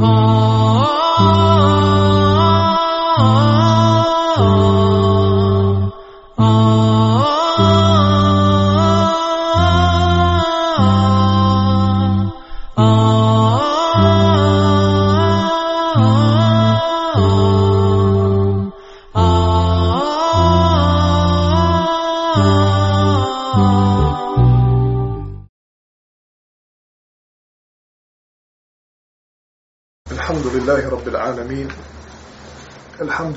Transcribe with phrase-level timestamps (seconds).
[0.00, 1.47] Oh.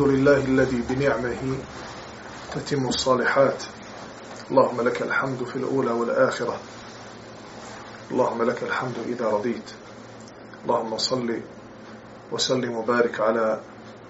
[0.02, 1.58] الحمد لله الذي بنعمه
[2.52, 3.64] تتم الصالحات.
[4.52, 6.60] اللهم لك الحمد في الأولى والآخرة.
[8.12, 9.70] اللهم لك الحمد إذا رضيت.
[10.64, 11.42] اللهم صل
[12.32, 13.62] وسلم وبارك على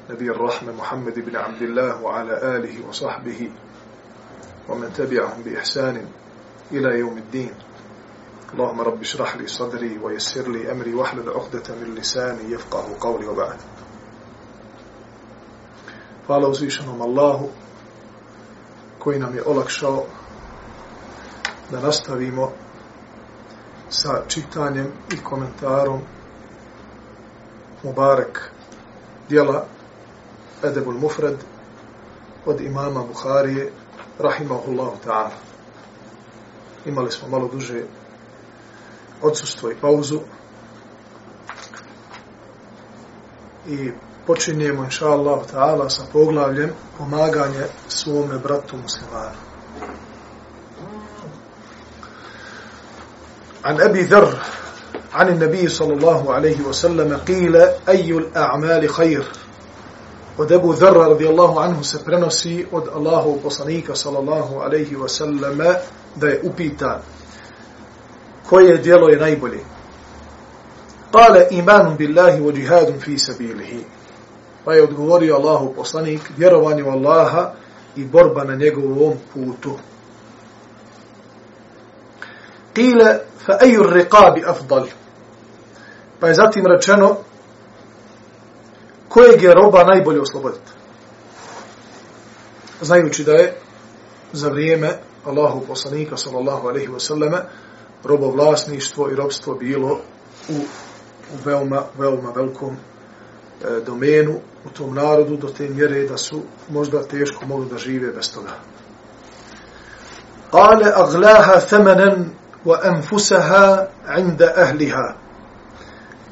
[0.10, 3.52] نبي الرحمة محمد بن عبد الله وعلى آله وصحبه
[4.70, 6.08] ومن تبعهم بإحسان
[6.72, 7.54] إلى يوم الدين.
[8.54, 13.60] اللهم رب اشرح لي صدري ويسر لي أمري واحلل عقدة من لساني يفقه قولي وبعد.
[16.28, 17.50] Hvala uzvišenom Allahu
[19.00, 20.04] koji nam je olakšao
[21.72, 22.52] da nastavimo
[23.90, 26.02] sa čitanjem i komentarom
[27.84, 28.52] Mubarek
[29.30, 29.66] dijela
[30.64, 31.36] Edebul Mufred
[32.46, 33.72] od imama Buharije
[34.20, 35.32] rahimahullahu ta'ala.
[36.86, 37.84] Imali smo malo duže
[39.22, 40.20] odsustvo i pauzu
[43.68, 43.92] i
[44.27, 49.47] počinjemo, inša Allah, ta'ala, sa poglavljem pomaganje svome bratu muslimanu.
[53.67, 54.39] عن أبي ذر
[55.13, 57.57] عن النبي صلى الله عليه وسلم قيل
[57.89, 59.25] أي الأعمال خير
[60.39, 65.59] od Ebu Dharra radijallahu anhu se prenosi od Allahu poslanika sallallahu alaihi wa sallam
[66.17, 67.01] da je upitan
[68.49, 69.61] koje dijelo je najbolje.
[71.13, 73.85] Kale imanun billahi wa jihadun fi sabilihi.
[74.66, 77.52] Pa je odgovorio Allahu poslanik, vjerovanje u Allaha
[77.96, 79.72] i borba na njegovom putu.
[82.74, 84.86] Kile, fa ejur riqabi afdal.
[86.20, 87.18] Pa je zatim rečeno,
[89.10, 90.72] kojeg je roba najbolje osloboditi?
[92.82, 93.58] Znajući da je
[94.34, 94.90] za vrijeme
[95.26, 97.38] Allahu poslanika, sallallahu alaihi wa sallame,
[98.04, 100.00] robovlasništvo i robstvo bilo
[100.50, 100.54] u,
[101.34, 102.78] u veoma, veoma velikom
[103.86, 108.34] domenu u tom narodu do te mjere da su možda teško mogli da žive bez
[108.34, 108.52] toga.
[110.52, 112.30] Kale aglaha thamanan
[112.66, 113.86] wa anfusaha
[114.18, 115.16] inda ahliha.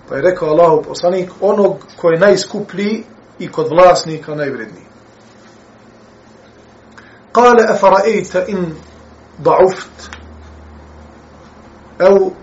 [0.09, 3.03] Pa je rekao Allahu poslanik onog koji je najskuplji
[3.39, 4.85] i kod vlasnika najvredniji.
[7.31, 8.75] Kale afara'ejta in
[9.43, 10.09] da'uft
[11.99, 12.33] au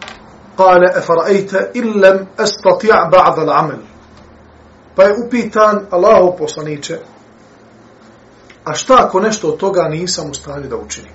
[0.56, 3.95] kale afara'ejta in lam astati' ba'da l'amal.
[4.96, 6.98] Pa je upitan Allahov poslaniče,
[8.64, 11.12] a šta ako nešto od toga nisam u stanju da učinim?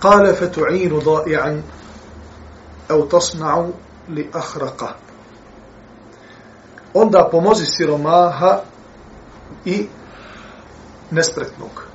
[0.00, 1.62] Kale fetu'inu da'i'an
[2.88, 3.72] au tasna'u
[4.08, 4.88] li ahraqa.
[6.94, 8.60] Onda pomozi siromaha
[9.64, 9.88] i
[11.10, 11.86] nespretnog.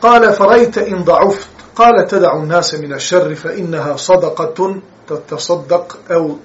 [0.00, 1.53] Kale farajte in da'uft.
[1.77, 6.37] Kale teda'u nase mina šerri fa innaha sadaqatun تتصدق أو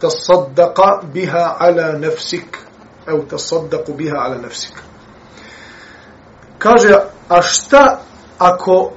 [0.00, 2.58] تصدق بها على نفسك
[3.08, 4.74] أو تصدق بها على نفسك
[6.58, 6.94] kaže
[7.28, 8.00] a šta
[8.38, 8.92] ako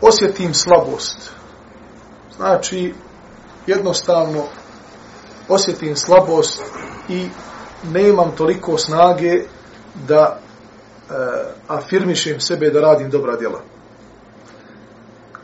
[0.00, 1.30] osjetim slabost
[2.36, 2.94] znači
[3.66, 4.44] jednostavno
[5.48, 6.62] osjetim slabost
[7.08, 7.28] i
[7.92, 9.42] nemam toliko snage
[10.08, 11.14] da e,
[11.68, 13.60] afirmišem sebe da radim dobra djela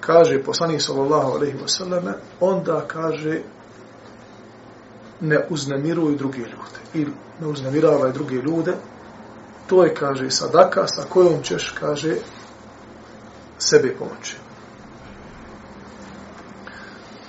[0.10, 3.42] kaže poslanik sallallahu alejhi ve selleme onda kaže
[5.22, 6.80] ne uznemiruju druge ljude.
[6.94, 8.74] Ili ne uznemiravaj druge ljude.
[9.68, 12.16] To je kaže sadaka sa kojom ćeš kaže
[13.58, 14.38] sebe pomoći.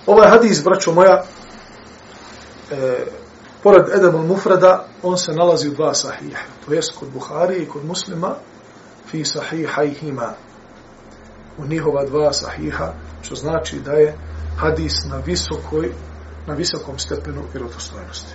[0.06, 1.24] Ovaj hadis braćo moja
[2.70, 3.06] e,
[3.62, 7.84] pored Edemul Mufrada on se nalazi u dva sahiha to jest kod Buhari i kod
[7.84, 8.34] muslima
[9.10, 10.34] fi sahihajhima
[11.60, 12.92] u njihova dva sahiha,
[13.22, 14.16] što znači da je
[14.56, 15.92] hadis na visokoj,
[16.46, 18.34] na visokom stepenu vjerotostojnosti.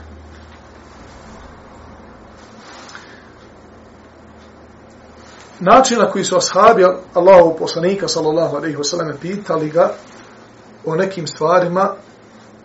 [5.59, 9.91] Način na koji su ashabi Allahu poslanika sallallahu alejhi ve sellem pitali ga
[10.85, 11.93] o nekim stvarima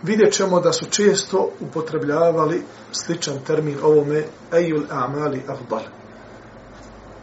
[0.03, 4.23] vidjet ćemo da su često upotrebljavali sličan termin ovome
[4.53, 5.83] ejul a'mali afdal.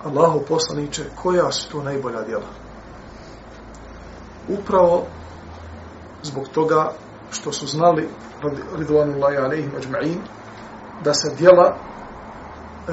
[0.04, 2.67] Allahu poslanice, koja su to najbolja djela?
[4.48, 5.06] Upravo
[6.22, 6.92] zbog toga
[7.30, 8.08] što su znali
[8.76, 10.18] ridvanullahi alaihim ajma'in
[11.04, 12.92] da se djela e,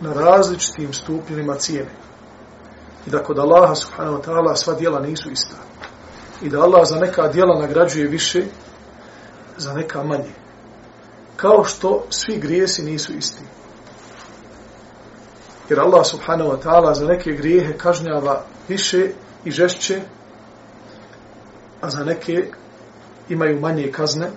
[0.00, 1.90] na različitim stupnjima cijene.
[3.06, 5.56] I da kod Allaha subhanahu wa ta'ala sva djela nisu ista.
[6.42, 8.44] I da Allah za neka djela nagrađuje više
[9.56, 10.34] za neka manje.
[11.36, 13.44] Kao što svi grijesi nisu isti.
[15.68, 19.10] Jer Allah subhanahu wa ta'ala za neke grijehe kažnjava više
[19.44, 20.00] i žešće
[21.86, 22.50] a za neke
[23.28, 24.30] imaju manje kazne,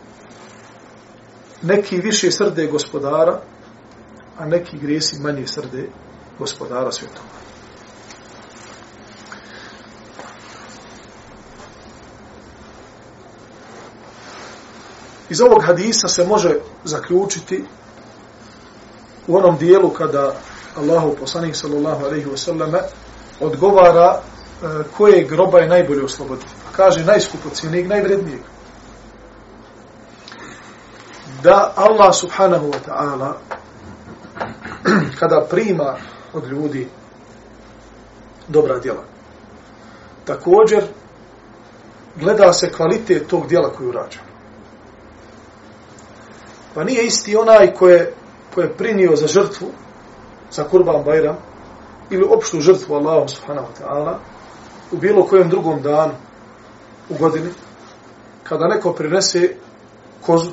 [1.62, 3.42] neki više srde gospodara,
[4.38, 5.90] a neki grijesi manje srde
[6.40, 7.28] gospodara svjetova.
[15.30, 17.64] Iz ovog hadisa se može zaključiti
[19.28, 20.36] u onom dijelu kada
[20.78, 22.80] Allahu poslanik sallallahu alejhi ve selleme
[23.40, 24.66] odgovara e,
[24.98, 26.59] koje groba je najbolje osloboditi.
[26.80, 28.40] Kaže najskupocijenijeg, najvrednijeg
[31.44, 33.34] da Allah subhanahu wa ta'ala
[35.20, 35.96] kada prima
[36.34, 36.88] od ljudi
[38.48, 39.04] dobra djela
[40.26, 40.84] također
[42.16, 44.20] gleda se kvalitet tog djela koju urađa.
[46.74, 48.14] Pa nije isti onaj koje,
[48.54, 49.68] koje je prinio za žrtvu,
[50.52, 51.38] za kurban bajram,
[52.10, 54.14] ili opštu žrtvu Allahom subhanahu wa ta'ala,
[54.92, 56.14] u bilo kojem drugom danu
[57.10, 57.50] u godini,
[58.44, 59.56] kada neko prinese
[60.22, 60.52] kozu,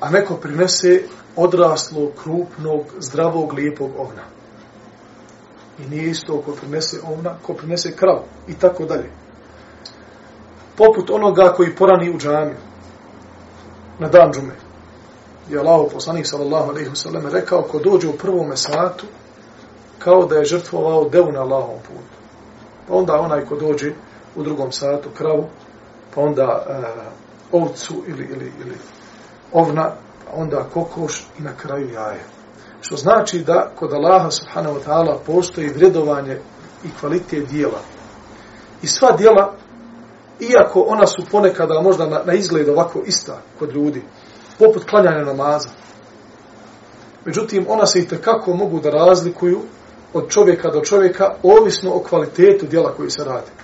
[0.00, 1.02] a neko prinese
[1.36, 4.22] odraslo, krupnog, zdravog, lijepog ovna.
[5.78, 8.18] I nije isto ko prinese ovna, ko prinese krav
[8.48, 9.10] i tako dalje.
[10.76, 12.56] Poput onoga koji porani u džamiju
[13.98, 14.54] na dan džume.
[15.50, 19.06] Je Allah poslanik sallallahu alaihi wasallam rekao ko dođe u prvom satu
[19.98, 22.16] kao da je žrtvovao devu na Allahom putu.
[22.88, 23.92] Pa onda onaj ko dođe
[24.36, 25.48] u drugom satu kravu,
[26.14, 26.82] pa onda e,
[27.52, 28.76] ovcu ili, ili, ili
[29.52, 29.90] ovna,
[30.24, 32.24] pa onda kokoš i na kraju jaje.
[32.80, 36.38] Što znači da kod Allaha subhanahu wa ta'ala postoji vredovanje
[36.84, 37.78] i kvalitet dijela.
[38.82, 39.54] I sva dijela,
[40.40, 44.02] iako ona su ponekada možda na, na izgled ovako ista kod ljudi,
[44.58, 45.68] poput klanjanja namaza,
[47.24, 49.60] međutim ona se i kako mogu da razlikuju
[50.12, 53.63] od čovjeka do čovjeka, ovisno o kvalitetu dijela koji se radi.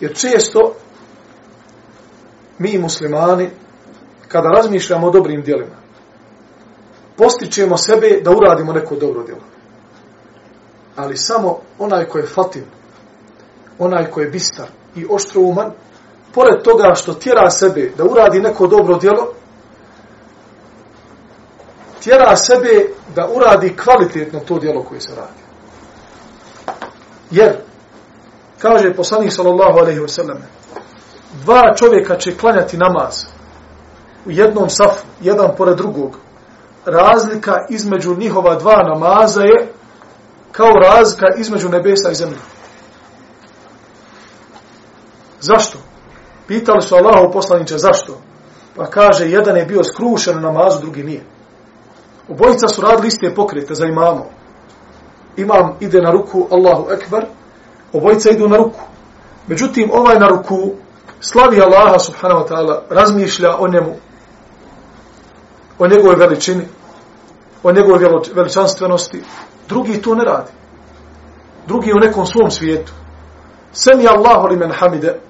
[0.00, 0.74] Jer često
[2.58, 3.50] mi muslimani
[4.28, 5.76] kada razmišljamo o dobrim djelima,
[7.16, 9.40] postičemo sebe da uradimo neko dobro djelo.
[10.96, 12.64] Ali samo onaj ko je fatin,
[13.78, 15.72] onaj ko je bistar i oštrouman,
[16.34, 19.32] pored toga što tjera sebe da uradi neko dobro djelo,
[22.02, 25.40] tjera sebe da uradi kvalitetno to djelo koje se radi.
[27.30, 27.56] Jer,
[28.62, 30.38] kaže poslanik sallallahu alaihi wasallam,
[31.44, 33.24] dva čovjeka će klanjati namaz,
[34.26, 36.18] u jednom safu, jedan pored drugog,
[36.84, 39.72] razlika između njihova dva namaza je
[40.52, 42.38] kao razlika između nebesa i zemlje.
[45.40, 45.78] Zašto?
[46.46, 48.20] Pitali su Allahu poslaniče zašto?
[48.76, 51.24] Pa kaže, jedan je bio skrušen na namazu, drugi nije.
[52.28, 54.26] Obojica su radili iste pokrete za imamo.
[55.36, 57.26] Imam ide na ruku Allahu Ekber,
[57.92, 58.80] obojica idu na ruku.
[59.46, 60.72] Međutim, ovaj na ruku
[61.20, 63.96] slavi Allaha subhanahu wa ta'ala, razmišlja o njemu,
[65.78, 66.68] o njegove veličini,
[67.62, 69.22] o njegove veličanstvenosti,
[69.68, 70.50] drugi to ne radi.
[71.66, 72.92] Drugi u nekom svom svijetu.
[73.72, 75.20] Semi Allahu li men hamide.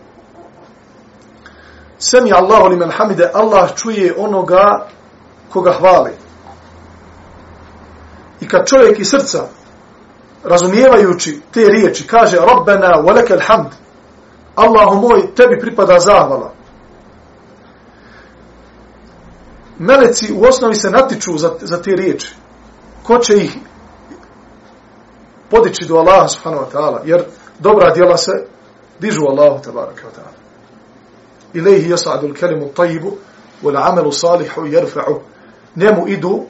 [1.99, 3.31] Semi Allahu li men hamide.
[3.35, 4.87] Allah čuje onoga
[5.53, 6.13] koga hvali.
[8.41, 9.49] I kad čovjek iz srca,
[10.45, 13.71] razumijevajući te riječi, kaže Rabbena wa lekel hamd.
[14.55, 16.61] Allahu moj, tebi pripada zahvala.
[19.81, 22.35] meleci u osnovi se natiču za, za te riječi.
[23.03, 23.57] Ko će ih
[25.51, 27.25] podići do Allaha subhanahu wa ta'ala, jer
[27.59, 28.33] dobra djela se
[29.01, 30.35] dižu Allahu tabaraka wa ta'ala.
[31.55, 33.13] Ilaihi jasadu l-kelimu tajibu,
[33.63, 35.21] wal amelu salihu jerfa'u.
[35.77, 36.43] Njemu idu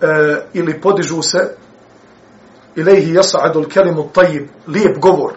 [0.00, 0.06] e,
[0.52, 1.56] ili podižu se
[2.76, 5.32] ilaihi jasadu l-kelimu tajib, lijep govor,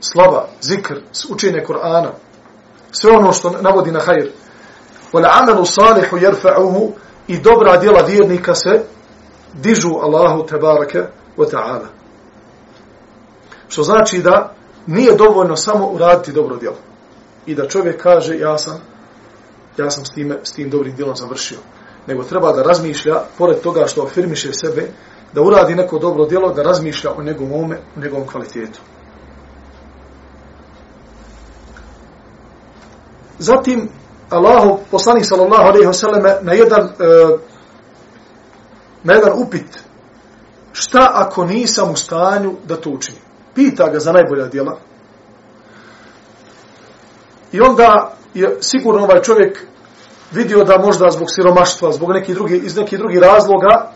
[0.00, 0.94] slava, zikr,
[1.30, 2.10] učenje Kur'ana,
[2.92, 4.30] sve ono što navodi na hajr,
[5.12, 6.90] wal amalu salihu jerfa'uhu
[7.28, 8.84] i dobra djela vjernika se
[9.52, 11.02] dižu Allahu tebareke
[11.36, 11.86] wa ta'ala.
[13.68, 14.54] Što znači da
[14.86, 16.76] nije dovoljno samo uraditi dobro djelo.
[17.46, 18.80] I da čovjek kaže ja sam
[19.76, 21.58] ja sam s, time, s tim dobrim djelom završio.
[22.06, 24.88] Nego treba da razmišlja, pored toga što afirmiše sebe,
[25.34, 28.80] da uradi neko dobro djelo, da razmišlja o njegovom ome, o njegovom kvalitetu.
[33.38, 33.88] Zatim,
[34.30, 37.36] Allahu poslanik sallallahu alejhi ve selleme na jedan e,
[39.02, 39.80] na jedan upit
[40.72, 43.22] šta ako nisam u stanju da to učinim
[43.54, 44.78] pita ga za najbolja djela
[47.52, 49.66] i onda je sigurno ovaj čovjek
[50.32, 53.92] vidio da možda zbog siromaštva, zbog neki drugi, iz nekih drugih razloga,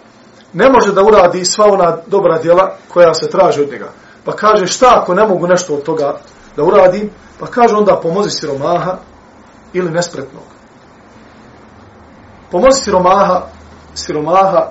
[0.55, 3.91] ne može da uradi sva ona dobra djela koja se traži od njega.
[4.25, 6.21] Pa kaže, šta ako ne mogu nešto od toga
[6.57, 7.11] da uradim?
[7.39, 8.99] Pa kaže, onda pomozi siromaha
[9.73, 10.45] ili nespretnog.
[12.51, 13.43] Pomozi siromaha,
[13.95, 14.71] siromaha,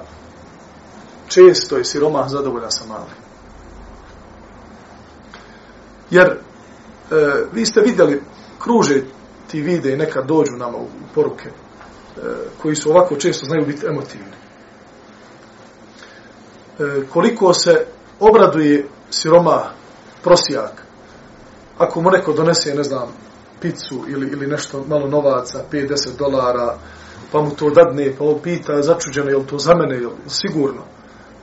[1.28, 3.24] često je siromah zadovoljan sa malim.
[6.10, 6.36] Jer, e,
[7.54, 8.22] vi ste vidjeli,
[8.60, 9.02] kruže
[9.52, 12.22] ti vide i neka dođu nama u poruke, e,
[12.62, 14.43] koji su ovako često znaju biti emotivni.
[16.80, 17.86] E, koliko se
[18.20, 19.63] obraduje siroma,
[20.24, 20.84] prosijak,
[21.77, 23.08] ako mu neko donese, ne znam,
[23.62, 26.77] picu ili, ili nešto malo novaca, 5-10 dolara,
[27.32, 30.13] pa mu to dadne, pa on pita začuđeno, je li to za mene, je li
[30.27, 30.82] sigurno?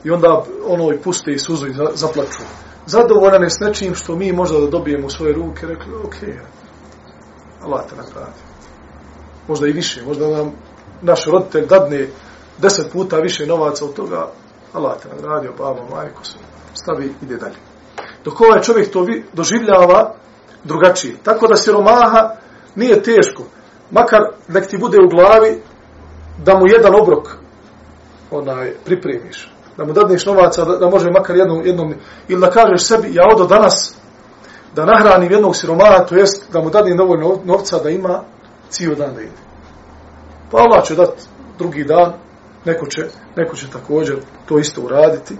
[0.04, 2.42] I onda ono i puste i suzu i zaplaču.
[2.86, 6.38] Zadovoljan je s nečim što mi možda da dobijemo u svoje ruke, rekli, okej,
[7.62, 8.40] Allah te nagradi.
[9.48, 10.52] Možda i više, možda nam
[11.02, 12.08] naš roditelj dadne
[12.58, 14.30] deset puta više novaca od toga,
[14.72, 16.22] Allah te nagradio, babo, majko
[16.74, 17.56] stavi, ide dalje.
[18.24, 20.14] Dok ovaj čovjek to doživljava
[20.64, 21.16] drugačije.
[21.22, 22.30] Tako da siromaha
[22.74, 23.42] nije teško.
[23.90, 25.62] Makar nek ti bude u glavi
[26.44, 27.36] da mu jedan obrok
[28.30, 29.50] onaj, pripremiš.
[29.76, 31.94] Da mu dadneš novaca, da, da može makar jednom, jednom,
[32.28, 33.94] ili da kažeš sebi, ja odo danas
[34.74, 38.22] da nahranim jednog siromaha, to jest da mu dadim dovoljno novca da ima
[38.68, 39.40] cijel dan da ide.
[40.50, 41.22] Pa Allah će dati
[41.58, 42.12] drugi dan,
[42.64, 45.36] neko će, neko će također to isto uraditi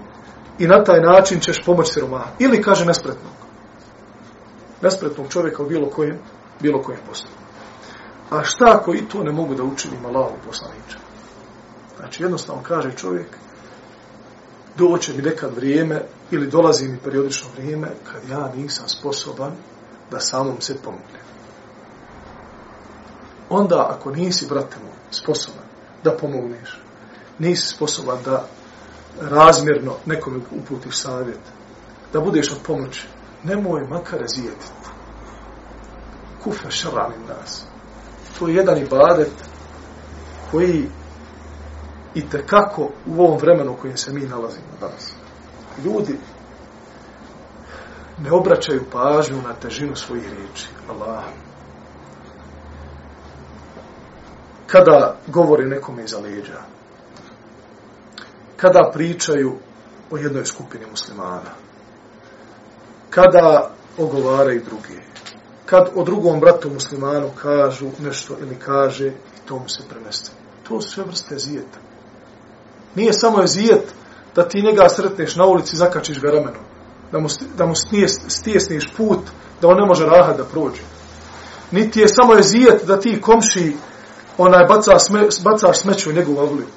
[0.59, 2.31] i na taj način ćeš pomoći siromaha.
[2.39, 3.33] Ili kaže nespretnog.
[4.81, 6.19] Nespretnog čovjeka u bilo kojem,
[6.59, 7.29] bilo kojem poslu.
[8.29, 10.97] A šta ako i to ne mogu da učinim Allahom poslaniče?
[11.97, 13.27] Znači jednostavno kaže čovjek,
[14.77, 16.01] doće mi nekad vrijeme
[16.31, 19.51] ili dolazi mi periodično vrijeme kad ja nisam sposoban
[20.11, 21.21] da samom se pomognem.
[23.49, 25.65] Onda, ako nisi, brate moj, sposoban
[26.03, 26.81] da pomogneš,
[27.39, 28.45] nisi sposoban da
[29.21, 31.39] razmjerno nekome uputiš savjet,
[32.13, 33.07] da budeš od pomoći,
[33.43, 34.71] nemoj makar razijetiti.
[36.43, 37.65] Kufa šaranim nas.
[38.39, 39.31] To je jedan ibadet
[40.51, 40.87] koji
[42.15, 45.13] i te kako u ovom vremenu u kojem se mi nalazimo danas.
[45.83, 46.17] Ljudi
[48.17, 50.67] ne obraćaju pažnju na težinu svojih riječi.
[50.89, 51.23] Allah.
[54.67, 56.61] Kada govori nekome iza leđa,
[58.61, 59.55] kada pričaju
[60.11, 61.51] o jednoj skupini muslimana,
[63.09, 65.01] kada ogovaraju druge,
[65.65, 70.31] kad o drugom bratu muslimanu kažu nešto ili kaže i to mu se premeste.
[70.67, 71.79] To su sve vrste zijeta.
[72.95, 73.93] Nije samo zijet
[74.35, 76.63] da ti njega sretneš na ulici i zakačiš ga ramenom.
[77.11, 77.27] Da mu,
[77.57, 77.73] da mu
[78.27, 79.19] stjesniš put
[79.61, 80.81] da on ne može rahat da prođe.
[81.71, 83.75] Niti je samo zijet da ti komši
[84.37, 86.67] onaj baca sme, bacaš smeću u njegovu avliju.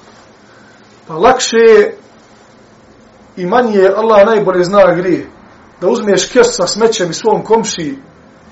[1.07, 1.97] Pa lakše je
[3.37, 5.27] i manje je Allah najbolje zna grije.
[5.81, 7.97] Da uzmeš kesu sa smećem i svom komši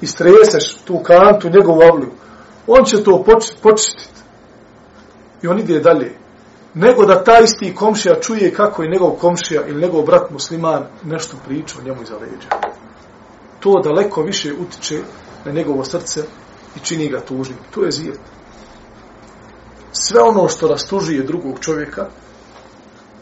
[0.01, 2.11] i streseš tu kantu njegovu avliju.
[2.67, 3.23] On će to
[3.61, 4.21] počistiti.
[5.41, 6.23] I on ide dalje
[6.73, 11.37] nego da taj isti komšija čuje kako je njegov komšija ili njegov brat musliman nešto
[11.45, 12.49] priča o njemu iza leđa.
[13.59, 15.01] To daleko više utiče
[15.45, 16.23] na njegovo srce
[16.75, 17.57] i čini ga tužnim.
[17.71, 18.19] To je zijet.
[19.91, 22.09] Sve ono što rastužuje drugog čovjeka,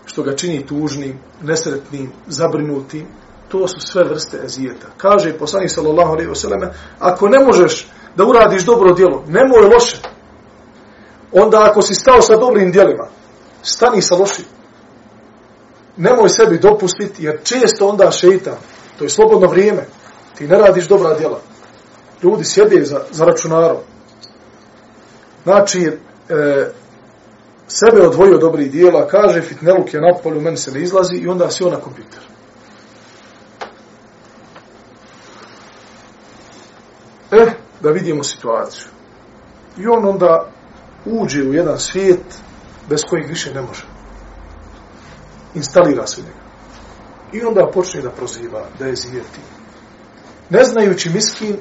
[0.06, 3.08] što ga čini tužnim, nesretnim, zabrinutim,
[3.50, 4.88] to su sve vrste ezijeta.
[4.98, 9.98] Kaže poslanik sallallahu alejhi ve selleme, ako ne možeš da uradiš dobro djelo, nemoj loše.
[11.32, 13.08] Onda ako si stao sa dobrim djelima,
[13.62, 14.46] stani sa lošim.
[15.98, 18.56] Nemoj sebi dopustiti, jer često onda šeitan,
[18.98, 19.86] to je slobodno vrijeme,
[20.38, 21.40] ti ne radiš dobra djela.
[22.24, 23.78] Ljudi sjede za, za računarom.
[25.44, 25.98] Znači,
[26.30, 26.72] e,
[27.74, 31.50] sebe odvojio dobri dijela, kaže, fitneluk je na polju, meni se ne izlazi i onda
[31.50, 32.20] si on na kompjuter.
[37.32, 37.52] E,
[37.82, 38.88] da vidimo situaciju.
[39.78, 40.52] I on onda
[41.06, 42.24] uđe u jedan svijet,
[42.90, 43.86] bez kojeg više ne može.
[45.56, 46.42] Instalira se njega.
[47.34, 49.40] I onda počne da proziva, da je zijeti.
[50.50, 51.58] Ne znajući miskin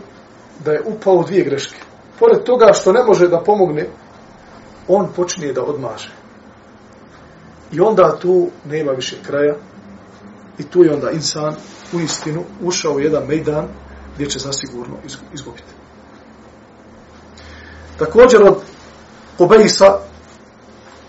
[0.65, 1.79] da je upao u dvije greške.
[2.19, 3.89] Pored toga što ne može da pomogne,
[4.91, 6.11] on počne da odmaže.
[7.73, 9.55] I onda tu nema više kraja
[10.59, 11.55] i tu je onda insan
[11.93, 13.69] u istinu ušao u jedan mejdan
[14.15, 14.97] gdje će zasigurno
[15.35, 15.73] izgubiti.
[17.99, 18.57] Također od
[19.39, 19.99] Kubejsa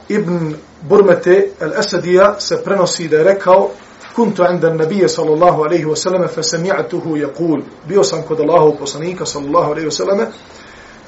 [0.09, 3.69] ibn Burmete al-Asadija se prenosi da je rekao
[4.15, 9.25] kuntu inda nabije sallallahu alaihi wa sallam fa sami'atuhu yaqul bio sam kod Allahov poslanika
[9.25, 10.27] sallallahu alaihi wa sallame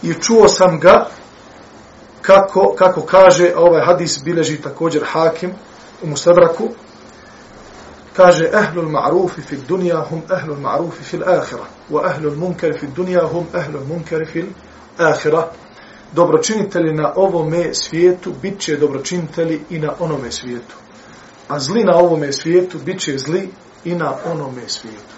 [0.04, 1.08] i čuo sam ga
[2.24, 5.52] kako, kako kaže ovaj hadis bileži također hakim
[6.04, 6.70] u Mustadraku
[8.16, 13.22] kaže ehlul ma'rufi fi dunya hum ehlul ma'rufi fi al-akhirah wa ehlul munkar fi dunya
[13.32, 14.46] hum ehlul munkar fi
[14.98, 15.44] al-akhirah
[16.16, 20.76] dobročinitelji na ovome svijetu bit će dobročinitelji i na onome svijetu.
[21.48, 23.50] A zli na ovome svijetu bit će zli
[23.84, 25.14] i na onome svijetu.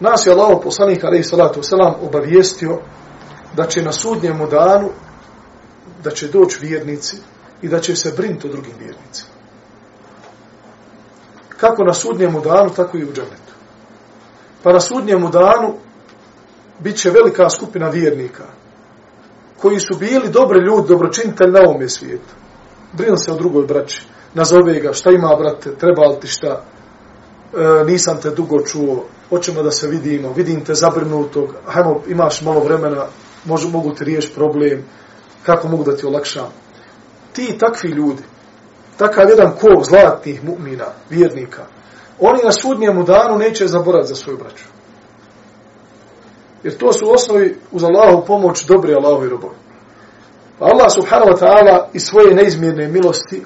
[0.00, 2.78] Nas je Allah poslanik alaihi salatu wasalam obavijestio
[3.58, 4.90] da će na sudnjemu danu
[6.04, 7.16] da će doći vjernici
[7.62, 9.30] i da će se brinuti o drugim vjernicima.
[11.48, 13.54] Kako na sudnjemu danu, tako i u džanetu.
[14.62, 15.74] Pa na sudnjemu danu
[16.78, 18.44] bit će velika skupina vjernika
[19.60, 22.34] koji su bili dobri ljudi, dobročinitelji na ovome svijetu.
[22.92, 24.06] Brinu se o drugoj braći.
[24.34, 26.62] Nazove ga, šta ima, brate, treba li ti šta?
[27.54, 32.60] E, nisam te dugo čuo, hoćemo da se vidimo, vidim te zabrinutog, hajmo, imaš malo
[32.60, 33.06] vremena,
[33.48, 34.84] može, mogu ti riješiti problem,
[35.46, 36.52] kako mogu da ti olakšam.
[37.32, 38.22] Ti takvi ljudi,
[38.96, 41.66] takav jedan kov zlatnih mu'mina, vjernika,
[42.18, 44.64] oni na sudnjemu danu neće zaboraviti za svoju braću.
[46.62, 49.54] Jer to su u osnovi uz Allahu pomoć dobri Allahovi robovi.
[50.58, 53.44] Pa Allah subhanahu wa ta'ala i svoje neizmjerne milosti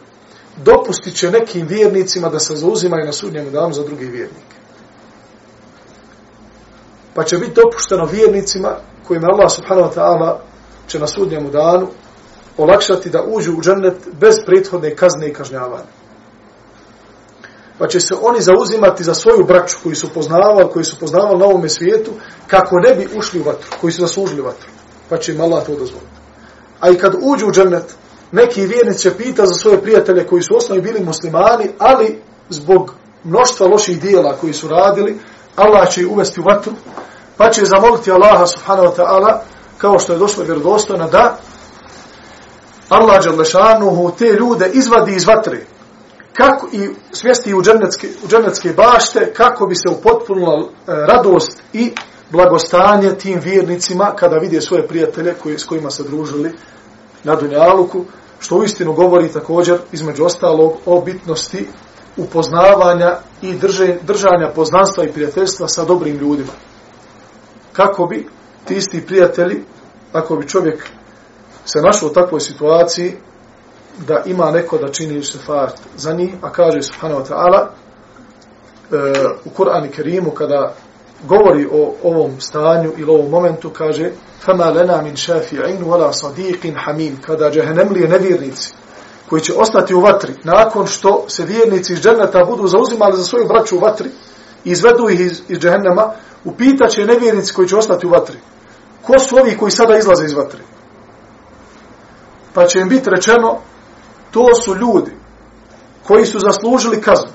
[0.56, 4.56] dopustit će nekim vjernicima da se zauzimaju na sudnjem danu za drugi vjernike.
[7.14, 8.76] Pa će biti dopušteno vjernicima
[9.09, 10.37] kojima Allah subhanahu wa ta'ala
[10.87, 11.87] će na sudnjemu danu
[12.59, 16.02] olakšati da uđu u džennet bez prethodne kazne i kažnjavanja
[17.82, 21.44] pa će se oni zauzimati za svoju braću koji su poznavali, koji su poznavali na
[21.44, 22.11] ovome svijetu,
[22.47, 24.68] kako ne bi ušli u vatru, koji su zaslužili vatru.
[25.09, 26.12] Pa će im Allah to dozvoliti.
[26.81, 27.94] A i kad uđu u džennet,
[28.33, 33.66] neki vjernici će pita za svoje prijatelje koji su osnovi bili muslimani, ali zbog mnoštva
[33.66, 35.18] loših dijela koji su radili,
[35.57, 36.72] Allah će ih uvesti u vatru,
[37.37, 39.38] pa će zamoliti Allaha subhanahu wa ta'ala,
[39.79, 41.38] kao što je došlo vjerodostojno, da
[42.88, 45.66] Allah Đalešanuhu te ljude izvadi iz vatre,
[46.37, 51.92] kako i smjesti u džennetske, u džennetske bašte, kako bi se upotpunila e, radost i
[52.31, 56.53] blagostanje tim vjernicima kada vide svoje prijatelje koji, s kojima se družili
[57.25, 58.05] na Dunjaluku,
[58.38, 61.68] što u istinu govori također između ostalog o bitnosti
[62.16, 66.53] upoznavanja i drže, držanja poznanstva i prijateljstva sa dobrim ljudima
[67.72, 68.26] kako bi
[68.64, 69.62] ti isti prijatelji,
[70.12, 70.87] ako bi čovjek
[71.64, 73.14] se našao u takvoj situaciji,
[74.06, 77.66] da ima neko da čini se fart za njih, a kaže subhanahu wa ta'ala e,
[79.44, 80.74] u Kur'an i Kerimu kada
[81.28, 84.11] govori o ovom stanju ili ovom momentu, kaže
[84.46, 88.74] فَمَا لَنَا مِنْ شَافِعِنُ وَلَا صَدِيقٍ حَمِيمٍ kada džahenemlije nevjernici
[89.28, 93.46] koji će ostati u vatri nakon što se vjernici iz dženeta budu zauzimali za svoju
[93.48, 94.11] braću u vatri,
[94.64, 96.11] izvedu ih iz, iz džehennema,
[96.44, 98.38] upitaće nevjernici koji će ostati u vatri.
[99.03, 100.61] Ko su ovi koji sada izlaze iz vatri?
[102.55, 103.59] Pa će im biti rečeno
[104.31, 105.12] to su ljudi
[106.07, 107.33] koji su zaslužili kaznu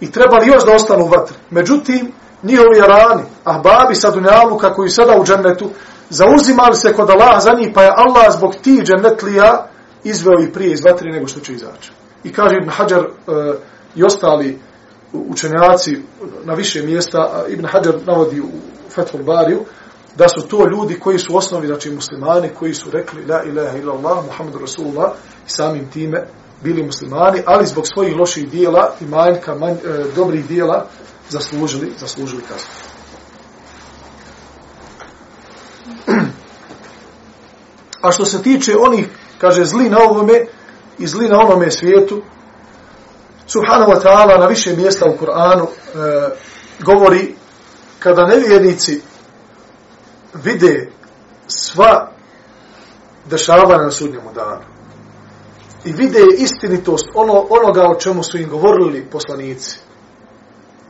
[0.00, 1.36] i trebali još da ostanu u vatri.
[1.50, 2.12] Međutim,
[2.42, 5.70] njihovi rani, ahbabi sa dunjaluka koji sada u džennetu,
[6.10, 9.66] zauzimali se kod Allah za njih, pa je Allah zbog ti džennetlija
[10.04, 11.92] izveo i prije iz vatri nego što će izaći.
[12.24, 13.34] I kaže Ibn Hajar uh,
[13.94, 14.58] i ostali
[15.12, 16.02] učenjaci
[16.44, 18.48] na više mjesta, Ibn Hajar navodi u
[18.90, 19.64] Fethul Bariju,
[20.16, 24.24] da su to ljudi koji su osnovi, znači muslimani, koji su rekli la ilaha illallah,
[24.24, 25.12] Muhammedu Rasulullah,
[25.46, 26.26] i samim time
[26.62, 30.86] bili muslimani, ali zbog svojih loših dijela i manjka manj, e, dobrih dijela
[31.28, 32.70] zaslužili, zaslužili kaznu.
[38.02, 39.06] A što se tiče onih,
[39.38, 40.46] kaže, zli na ovome
[40.98, 42.22] i zli na onome svijetu,
[43.46, 45.68] Subhanahu wa ta'ala na više mjesta u Kur'anu e,
[46.84, 47.34] govori
[47.98, 49.00] kada nevjernici
[50.34, 50.90] vide
[51.46, 52.10] sva
[53.30, 54.62] dešavanja na sudnjemu danu
[55.84, 59.78] i vide istinitost ono, onoga o čemu su im govorili poslanici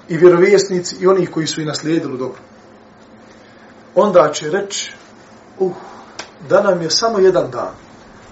[0.09, 2.41] i vjerovjesnici i oni koji su i naslijedili dobro.
[3.95, 4.93] Onda će reći,
[5.59, 5.73] uh,
[6.49, 7.75] da nam je samo jedan dan,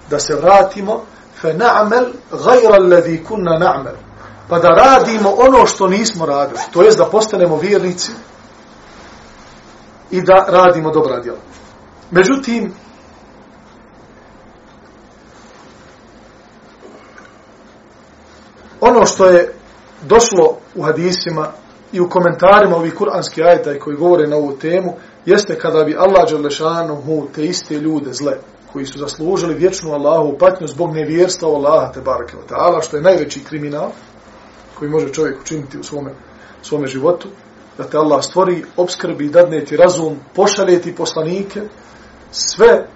[0.09, 1.03] da se vratimo,
[1.41, 3.95] fe na'mel gajra alladhi kunna na'mel,
[4.49, 8.11] pa da radimo ono što nismo radili, to jest da postanemo vjernici
[10.11, 11.39] i da radimo dobra djela.
[12.11, 12.73] Međutim,
[18.81, 19.53] ono što je
[20.01, 21.47] došlo u hadisima
[21.91, 24.93] i u komentarima ovih kuranskih ajeta koji govore na ovu temu,
[25.25, 28.37] jeste kada bi Allah Đalešanuhu te iste ljude zle,
[28.73, 33.43] koji su zaslužili vječnu Allahu patnju zbog nevjerstva Allaha te barake ta'ala, što je najveći
[33.43, 33.89] kriminal
[34.79, 36.11] koji može čovjek učiniti u svome,
[36.61, 37.27] svome životu,
[37.77, 41.61] da te Allah stvori, obskrbi, dadne ti razum, pošalje ti poslanike,
[42.31, 42.87] sve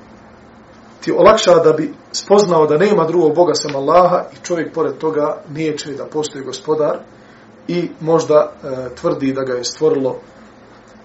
[1.02, 5.42] ti olakša da bi spoznao da nema drugog Boga sem Allaha i čovjek pored toga
[5.50, 6.98] niječe da postoji gospodar
[7.68, 10.20] i možda e, tvrdi da ga je stvorilo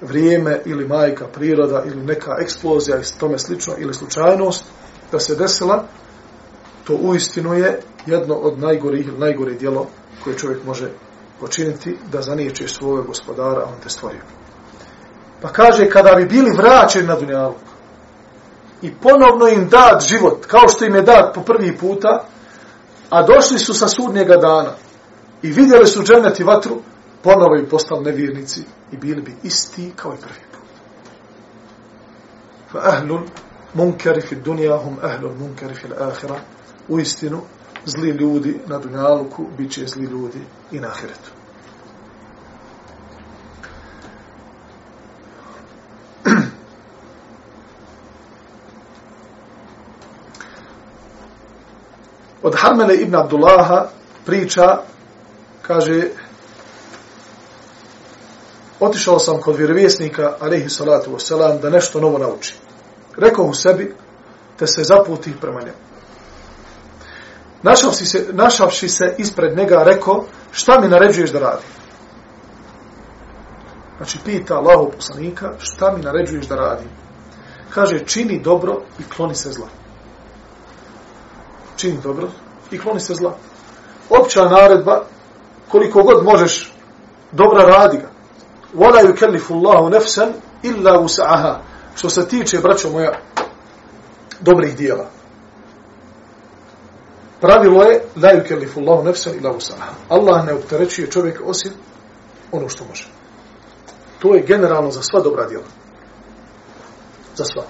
[0.01, 4.65] vrijeme ili majka, priroda ili neka eksplozija i tome slično ili slučajnost
[5.13, 5.85] da se desila,
[6.85, 9.87] to uistinu je jedno od najgorih ili najgore djelo
[10.25, 10.91] koje čovjek može
[11.41, 14.21] počiniti da zaniječeš svoje gospodara, a on te stvorio.
[15.43, 17.55] Pa kaže, kada bi bili vraćeni na dunjalu
[18.83, 22.25] i ponovno im dat život, kao što im je dat po prvi puta,
[23.11, 24.73] a došli su sa sudnjega dana
[25.43, 26.77] i vidjeli su džennet i vatru,
[27.23, 30.69] ponovo im postali nevjernici i bili bi isti kao i prvi put.
[32.73, 33.21] Fa ahlul
[33.75, 36.37] munkari fi dunjahum ahlul munkari fi l'ahira.
[36.89, 37.41] U istinu,
[37.87, 40.41] zli ljudi na dunjaluku bit će zli ljudi
[40.73, 41.31] i na ahiretu.
[52.43, 53.89] Od Harmele ibn Abdullaha
[54.25, 54.79] priča,
[55.63, 56.09] kaže,
[58.81, 62.55] otišao sam kod vjerovjesnika, alaihi salatu wasalam, da nešto novo nauči.
[63.17, 63.95] Rekao u sebi,
[64.59, 65.84] te se zaputi prema njemu
[67.64, 71.66] Našavši se, našavši se ispred njega, rekao, šta mi naređuješ da radi?
[73.98, 76.86] Znači, pita Allahu poslanika, šta mi naređuješ da radi?
[77.70, 79.68] Kaže, čini dobro i kloni se zla.
[81.76, 82.28] Čini dobro
[82.72, 83.36] i kloni se zla.
[84.10, 85.04] Opća naredba,
[85.68, 86.74] koliko god možeš,
[87.32, 88.10] dobra radi ga.
[88.76, 91.56] وَلَا يُكَلِّفُ اللَّهُ نَفْسًا إِلَّا وُسَعَهَا
[91.96, 93.12] Što se tiče, braćo moja,
[94.40, 95.06] dobrih dijela.
[97.45, 99.93] Pravilo je la yukellifu Allahu nafsan illa wusaha.
[100.09, 101.73] Allah ne opterećuje čovjek osim
[102.53, 103.09] ono što može.
[104.19, 105.65] To je generalno za sva dobra djela.
[107.37, 107.63] Za sva.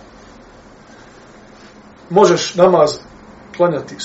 [2.10, 2.98] Možeš namaz
[3.56, 3.96] klanjati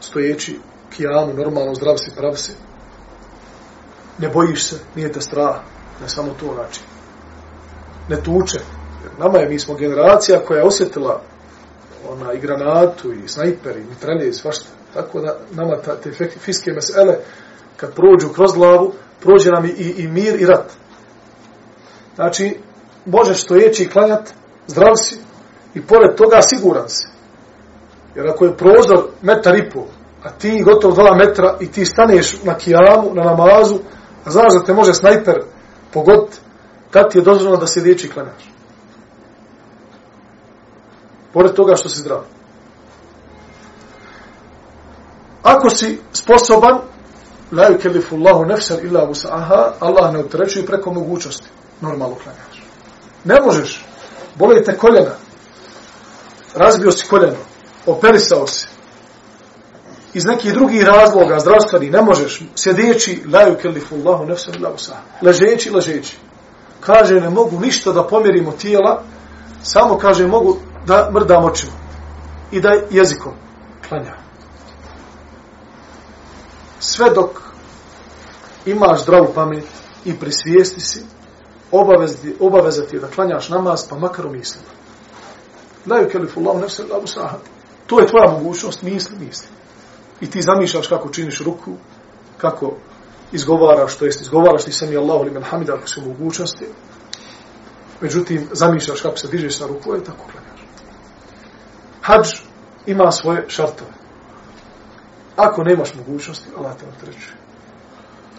[0.00, 0.60] stojeći
[0.96, 2.52] kijamu, normalno, zdrav si, prav si.
[4.18, 5.56] Ne bojiš se, nije te strah,
[6.02, 6.80] ne samo to znači.
[8.08, 8.58] Ne tuče.
[9.02, 11.22] Jer nama je, mi smo generacija koja je osjetila
[12.08, 14.68] ona i granatu i snajper i mitralje i svašta.
[14.94, 17.16] Tako da nama ta, te fiske mesele
[17.76, 20.72] kad prođu kroz glavu, prođe nam i, i mir i rat.
[22.14, 22.56] Znači,
[23.06, 24.30] možeš stojeći i klanjat,
[24.66, 25.18] zdrav si
[25.74, 27.06] i pored toga siguran si.
[28.14, 29.86] Jer ako je prozor metar i pol,
[30.22, 33.78] a ti gotovo dva metra i ti staneš na kijamu, na namazu,
[34.24, 35.42] a znaš da te može snajper
[35.92, 36.36] pogoditi,
[36.90, 38.57] tad ti je dozvoljeno da se liječi klanjaš.
[41.32, 42.20] Pored toga što si zdrav.
[45.42, 46.78] Ako si sposoban,
[47.52, 51.48] la yukellifu Allahu nafsan illa wus'aha, Allah ne opterećuje preko mogućnosti.
[51.80, 52.62] Normalno klanjaš.
[53.24, 53.84] Ne možeš.
[54.34, 55.14] Bole te koljena.
[56.54, 57.36] Razbio si koljeno.
[57.86, 58.68] Operisao si.
[60.14, 62.42] Iz nekih drugih razloga, zdravstveni, ne možeš.
[62.54, 65.22] Sjedeći, la yukellifu Allahu nafsan illa wus'aha.
[65.22, 66.16] Ležeći, ležeći.
[66.80, 69.02] Kaže, ne mogu ništa da pomjerimo tijela,
[69.62, 71.72] samo kaže, mogu da mrdam očima.
[72.52, 73.32] I da jezikom
[73.88, 74.14] klanja.
[76.80, 77.30] Sve dok
[78.66, 79.64] imaš zdravu pamet
[80.04, 81.04] i prisvijesti si,
[81.72, 84.68] obavezati, obavezati da klanjaš namaz, pa makar u mislima.
[85.86, 87.40] Laju kelifu Allahu nefse Allahu sahat.
[87.86, 89.48] To je tvoja mogućnost, misli, misli.
[90.20, 91.72] I ti zamišljaš kako činiš ruku,
[92.36, 92.76] kako
[93.32, 96.66] izgovaraš, to jest izgovaraš ti sami Allahu li men hamida ako su mogućnosti.
[98.00, 100.47] Međutim, zamišljaš kako se dižeš sa ruku i tako klanjaš.
[102.08, 102.28] Hadž
[102.86, 103.90] ima svoje šartove.
[105.36, 107.36] Ako nemaš mogućnosti, Allah te otrećuje.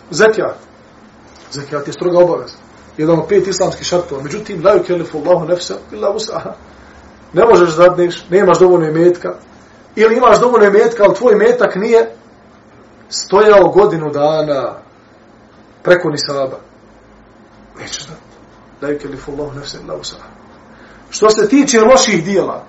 [0.10, 0.58] Zekijat.
[1.52, 2.58] Zekijat je stroga obaveza.
[2.98, 4.24] Jedan od pet islamskih šartova.
[4.24, 6.54] Međutim, la yukellifu Allahu nefsa illa usaha.
[7.34, 9.36] Ne možeš zadneš, nemaš dovoljno imetka.
[9.96, 12.16] Ili imaš dovoljno imetka, ali tvoj imetak nije
[13.10, 14.74] stojao godinu dana
[15.84, 16.60] preko nisaba.
[17.80, 18.14] Nećeš da.
[18.82, 20.28] La yukellifu Allahu nefsa illa usaha.
[21.10, 22.66] Što se tiče loših dijela,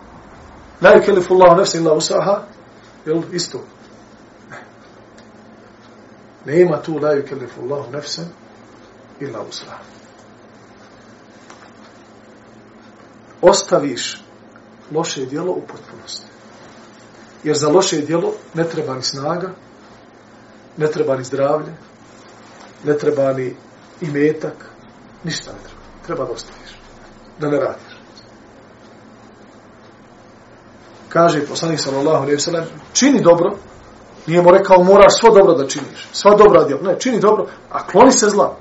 [0.80, 2.46] la yukellifu Allahu nefsa illa usaha,
[3.06, 3.64] jel, isto.
[6.44, 8.22] Ne Nema tu la yukellifu Allahu nefsa
[9.20, 9.78] illa usaha.
[13.42, 14.24] Ostaviš
[14.90, 16.26] loše dijelo u potpunosti.
[17.44, 19.50] Jer za loše dijelo ne treba ni snaga,
[20.76, 21.72] ne treba ni zdravlje,
[22.84, 23.56] ne treba ni
[24.00, 24.66] i metak,
[25.24, 25.80] ništa ne treba.
[26.06, 26.78] Treba da ostaviš.
[27.38, 27.89] Da ne radiš.
[31.10, 33.56] Kaže poslanik sallallahu alejhi ve sellem, čini dobro,
[34.26, 36.08] nije mu rekao moraš svo dobro da činiš.
[36.12, 36.82] Sva dobra djela.
[36.82, 38.56] Ne, čini dobro, a kloni se zla.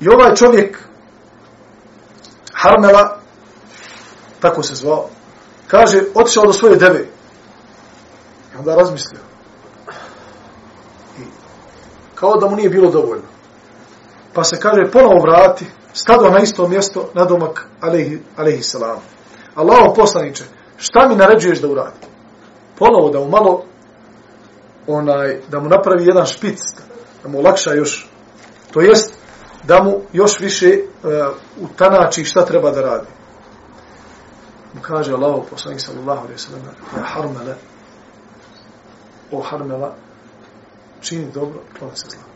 [0.00, 0.78] I ovaj čovjek
[2.52, 3.18] Harmela,
[4.40, 5.08] tako se zvao,
[5.66, 7.04] kaže, otišao do svoje deve.
[8.54, 9.20] I onda razmislio.
[11.18, 11.22] I
[12.14, 13.26] kao da mu nije bilo dovoljno.
[14.34, 18.98] Pa se kaže, ponovo vrati, stado na isto mjesto, na domak, alaihi, alaihi salam.
[19.54, 20.44] Allaho poslaniče,
[20.76, 22.06] šta mi naređuješ da uradi?
[22.78, 23.64] Ponovo da mu malo,
[24.86, 26.60] onaj, da mu napravi jedan špic,
[27.22, 28.08] da mu olakša još,
[28.70, 29.14] to jest,
[29.64, 31.10] da mu još više uh,
[31.60, 33.06] utanači šta treba da radi.
[34.74, 36.62] Mu kaže Allaho poslanik sallallahu alaihi sallam,
[36.96, 37.54] ja harmele,
[39.32, 39.94] o harmela,
[41.00, 42.29] čini dobro, klon se zla.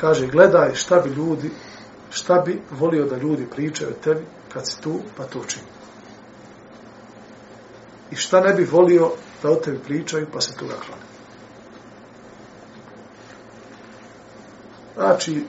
[0.00, 1.50] Kaže, gledaj šta bi ljudi,
[2.10, 5.66] šta bi volio da ljudi pričaju o tebi, kad si tu, pa to čini.
[8.10, 9.10] I šta ne bi volio
[9.42, 11.02] da o tebi pričaju, pa se toga kloni.
[14.96, 15.44] Znači,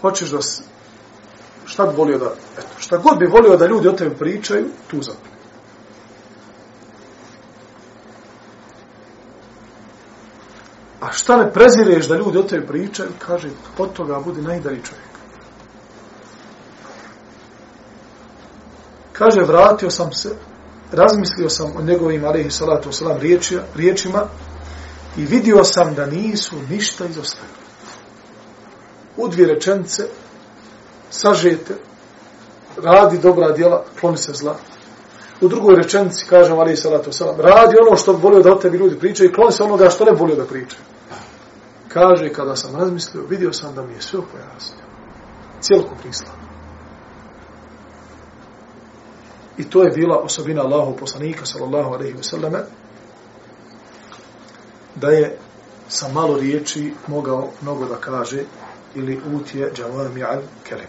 [0.00, 0.38] hoćeš da
[1.64, 5.02] šta bi volio da, eto, šta god bi volio da ljudi o tebi pričaju, tu
[5.02, 5.37] zapne.
[11.00, 15.08] A šta ne prezireš da ljudi o tebi pričaju, kaže, od toga budi najdari čovjek.
[19.12, 20.30] Kaže, vratio sam se,
[20.92, 23.40] razmislio sam o njegovim, alaihi salatu wasalam,
[23.74, 24.24] riječima,
[25.16, 27.58] i vidio sam da nisu ništa izostavili.
[29.16, 30.08] U dvije rečence
[31.10, 31.74] sažete,
[32.82, 34.56] radi dobra djela, kloni se zla.
[35.40, 38.76] U drugoj rečenici, kažem, ali salatu salam, radi ono što bi volio da o tebi
[38.76, 40.82] ljudi pričaju i kloni se onoga što ne volio da pričaju.
[41.88, 44.84] Kaže, kada sam razmislio, vidio sam da mi je sve pojasnio.
[45.60, 46.36] Cijelokupni islam.
[49.58, 52.58] I to je bila osobina Allahu poslanika, sallallahu alaihi ve sallame,
[54.94, 55.38] da je
[55.88, 58.42] sa malo riječi mogao mnogo da kaže
[58.94, 60.86] ili utje džavami al kelim.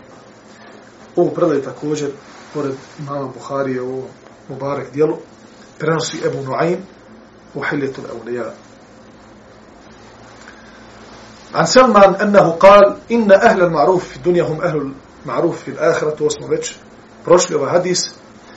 [1.15, 2.11] Ovo predaje također,
[2.53, 4.03] pored mama Buharije u
[4.48, 5.16] Mubarek dijelu,
[5.78, 6.78] prenosi Ebu Nuaym
[7.54, 8.52] u Hiljetul Eulija.
[11.54, 16.48] عن سلمان أنه قال إن أهل المعروف في الدنيا هم أهل المعروف في الآخرة واسمه
[16.48, 16.74] već
[17.24, 18.10] prošli ovaj hadis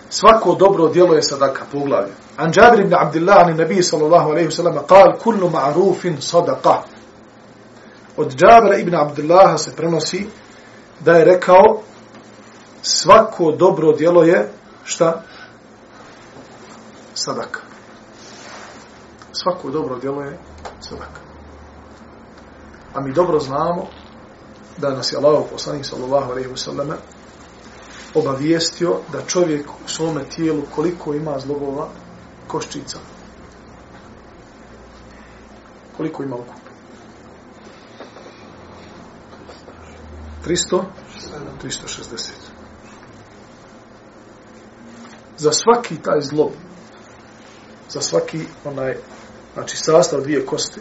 [0.10, 4.32] svako dobro djelo je sadaka poglavlje عن جابر بن عبد الله عن النبي صلى الله
[4.32, 6.84] عليه وسلم قال كل معروف صدقة
[8.17, 10.28] od Džabra ibn Abdullaha se prenosi
[11.00, 11.82] da je rekao
[12.82, 14.50] svako dobro djelo je
[14.84, 15.21] šta?
[17.24, 17.61] Sadaka.
[19.32, 20.38] Svako dobro djelo je
[20.80, 21.20] sadaka.
[22.94, 23.87] A mi dobro znamo
[24.78, 26.88] da nas je Allah poslanik sallallahu alaihi ve sallam
[28.14, 31.88] obavijestio da čovjek u svome tijelu koliko ima zlogova
[32.48, 32.98] koščica.
[35.96, 36.62] Koliko ima ukup?
[40.46, 40.82] 300?
[41.62, 42.30] 360.
[45.38, 46.50] Za svaki taj zlob,
[47.92, 48.96] za svaki onaj,
[49.55, 50.81] znači sastav dvije kosti,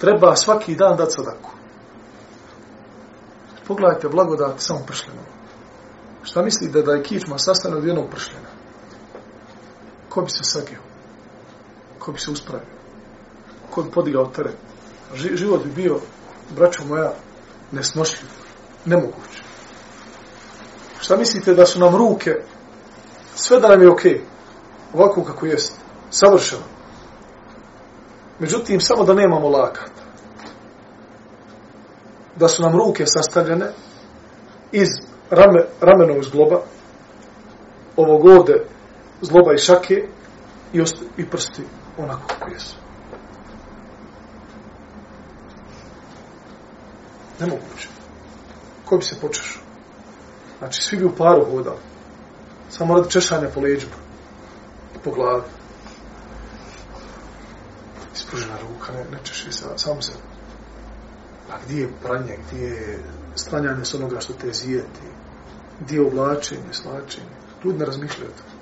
[0.00, 1.50] treba svaki dan dati sadaku.
[3.66, 5.20] Pogledajte blagodat samo pršljeno.
[6.22, 8.56] Šta mislite da je kičma sastavljena od jednog pršljena?
[10.16, 10.78] ko bi se sagio?
[11.98, 12.76] Ko bi se uspravio?
[13.70, 14.56] Ko bi podigao teret?
[15.14, 16.00] Život bi bio,
[16.56, 17.12] braćo moja,
[17.72, 18.30] nesnošljiv,
[18.84, 19.42] nemoguće.
[21.00, 22.34] Šta mislite da su nam ruke,
[23.34, 24.35] sve da nam je okej, okay,
[24.96, 25.76] ovako kako jest,
[26.10, 26.62] savršeno.
[28.38, 29.90] Međutim, samo da nemamo lakat.
[32.36, 33.66] Da su nam ruke sastavljene
[34.72, 34.88] iz
[35.30, 36.60] rame, ramenog zgloba,
[37.96, 38.66] ovog ovde
[39.20, 40.08] zloba i šake
[40.72, 41.62] i, osta, i prsti
[41.98, 42.76] onako kako jesu.
[47.40, 47.88] Nemoguće.
[48.84, 49.62] Ko bi se počešao?
[50.58, 51.78] Znači, svi bi u paru hodali.
[52.68, 54.05] Samo radi češanja po leđima.
[55.06, 55.42] Po glavi.
[58.14, 60.12] Ispružena ruka, ne, ne češi se, samo se.
[61.50, 63.02] A gdje je pranje, gdje je
[63.34, 65.06] stanjanje s onoga što te zijeti?
[65.80, 67.36] Gdje je oblačenje, slačenje?
[67.64, 68.56] Ljudi ne razmišljaju to.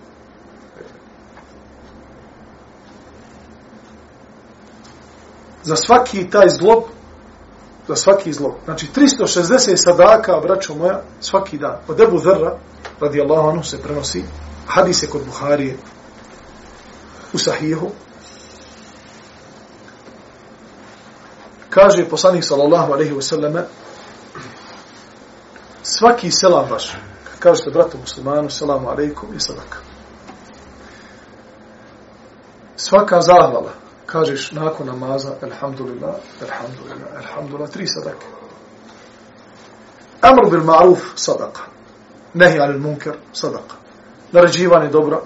[5.64, 6.82] za svaki taj zlob,
[7.88, 8.52] za svaki zlob.
[8.64, 11.76] Znači, 360 sadaka, braćo moja, svaki dan.
[11.88, 12.58] Od Ebu Zerra,
[13.00, 14.24] radi Allahu anu, se prenosi,
[14.66, 15.76] hadise kod Buharije,
[17.38, 17.90] sahihu,
[21.70, 23.64] kaže poslanik sallallahu alaihi wasallam
[25.82, 29.78] svaki selam vaš, kad kažete bratu muslimanu, selamu alaikum i sadaka.
[32.76, 33.72] Svaka zahvala,
[34.06, 38.26] kažeš nakon namaza, alhamdulillah, alhamdulillah, alhamdulillah, tri sadake.
[40.20, 41.62] Amr bil ma'ruf, sadaka.
[42.34, 43.76] Nehi alil munker, sadaka.
[44.32, 45.20] Naređivanje dobra,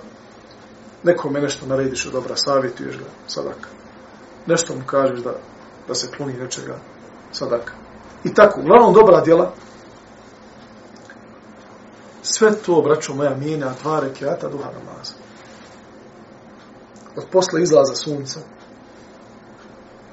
[1.03, 3.69] nekome nešto narediš od dobra, savjetuješ ga, sadaka.
[4.47, 5.35] Nešto mu kažeš da,
[5.89, 6.79] da se kloni nečega,
[7.33, 7.73] sadaka.
[8.25, 9.53] I tako, uglavnom dobra djela,
[12.23, 15.13] sve to, braćo moja, mijenja dva rekiata duha namaza.
[17.17, 18.41] Od posle izlaza sunca,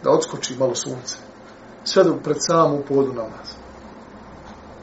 [0.04, 1.18] da odskoči malo sunce,
[1.84, 3.58] sve do pred samu podu namaza.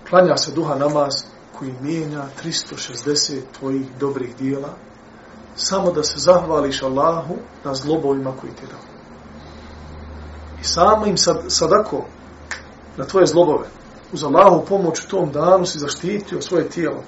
[0.09, 1.13] Klanja se duha namaz
[1.59, 4.69] koji mijenja 360 tvojih dobrih dijela,
[5.57, 7.35] samo da se zahvališ Allahu
[7.65, 8.81] na zlobovima koji ti dao.
[10.61, 12.05] I samo im sad, sadako
[12.97, 13.67] na tvoje zlobove,
[14.13, 17.03] uz Allahu pomoć u tom danu si zaštitio svoje tijelo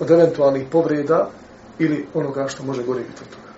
[0.00, 1.30] od eventualnih povreda
[1.78, 3.48] ili onoga što može gore biti od toga.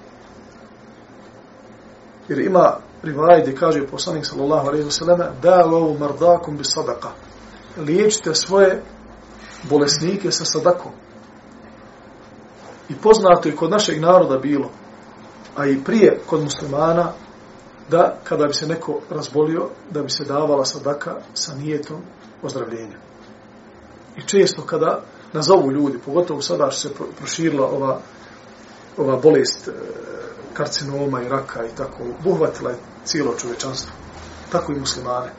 [2.29, 7.09] Jer ima rivaj gdje kaže poslanik sallallahu alaihi wa sallam da lovu mardakum bi sadaka
[7.77, 8.83] liječite svoje
[9.71, 10.93] bolesnike sa sadakom.
[12.91, 14.71] I poznato je kod našeg naroda bilo,
[15.57, 17.13] a i prije kod muslimana,
[17.91, 21.97] da kada bi se neko razbolio, da bi se davala sadaka sa nijetom
[22.43, 22.97] ozdravljenja.
[24.17, 28.01] I često kada nazovu ljudi, pogotovo sada što se proširila ova,
[28.97, 29.73] ova bolest e,
[30.55, 33.93] karcinoma i raka i tako, buhvatila je cijelo čovečanstvo.
[34.53, 35.31] Tako i muslimane.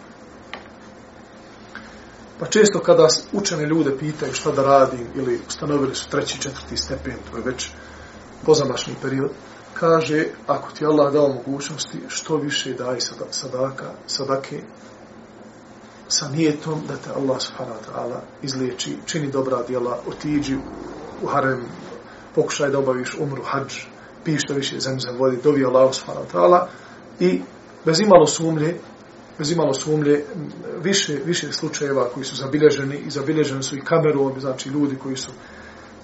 [2.42, 7.18] Pa često kada učene ljude pitaju šta da radim ili ustanovili su treći, četvrti stepen,
[7.32, 7.70] to je već
[8.46, 9.30] pozamašni period,
[9.74, 12.98] kaže, ako ti Allah dao mogućnosti, što više daj
[13.30, 14.62] sadaka, sadake,
[16.08, 20.58] sa nijetom da te Allah subhanahu wa ta'ala izliječi, čini dobra djela, otiđi
[21.24, 21.66] u harem,
[22.36, 23.74] pokušaj da obaviš umru, hađ,
[24.24, 26.66] pi što više zemzem vodi, dovi Allah subhanahu wa ta'ala
[27.20, 27.42] i
[27.86, 28.80] bez imalo sumlje,
[29.42, 30.26] bez imalo sumlje,
[30.84, 35.32] više, više slučajeva koji su zabilježeni i zabilježeni su i kamerom, znači ljudi koji su,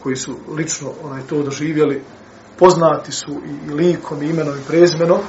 [0.04, 2.02] koji su lično onaj to doživjeli,
[2.58, 5.20] poznati su i, i likom, i imenom, i prezmenom,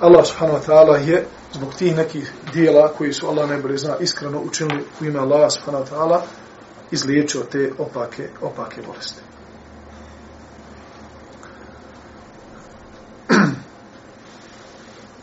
[0.00, 4.40] Allah subhanahu wa ta'ala je zbog tih nekih dijela koji su Allah najbolje zna iskreno
[4.40, 6.20] učinili u ime Allah subhanahu wa ta'ala
[6.90, 9.31] izliječio te opake, opake bolesti.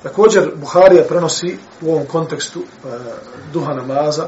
[0.04, 2.88] Također Buharija prenosi u ovom kontekstu e,
[3.54, 4.28] duha namaza.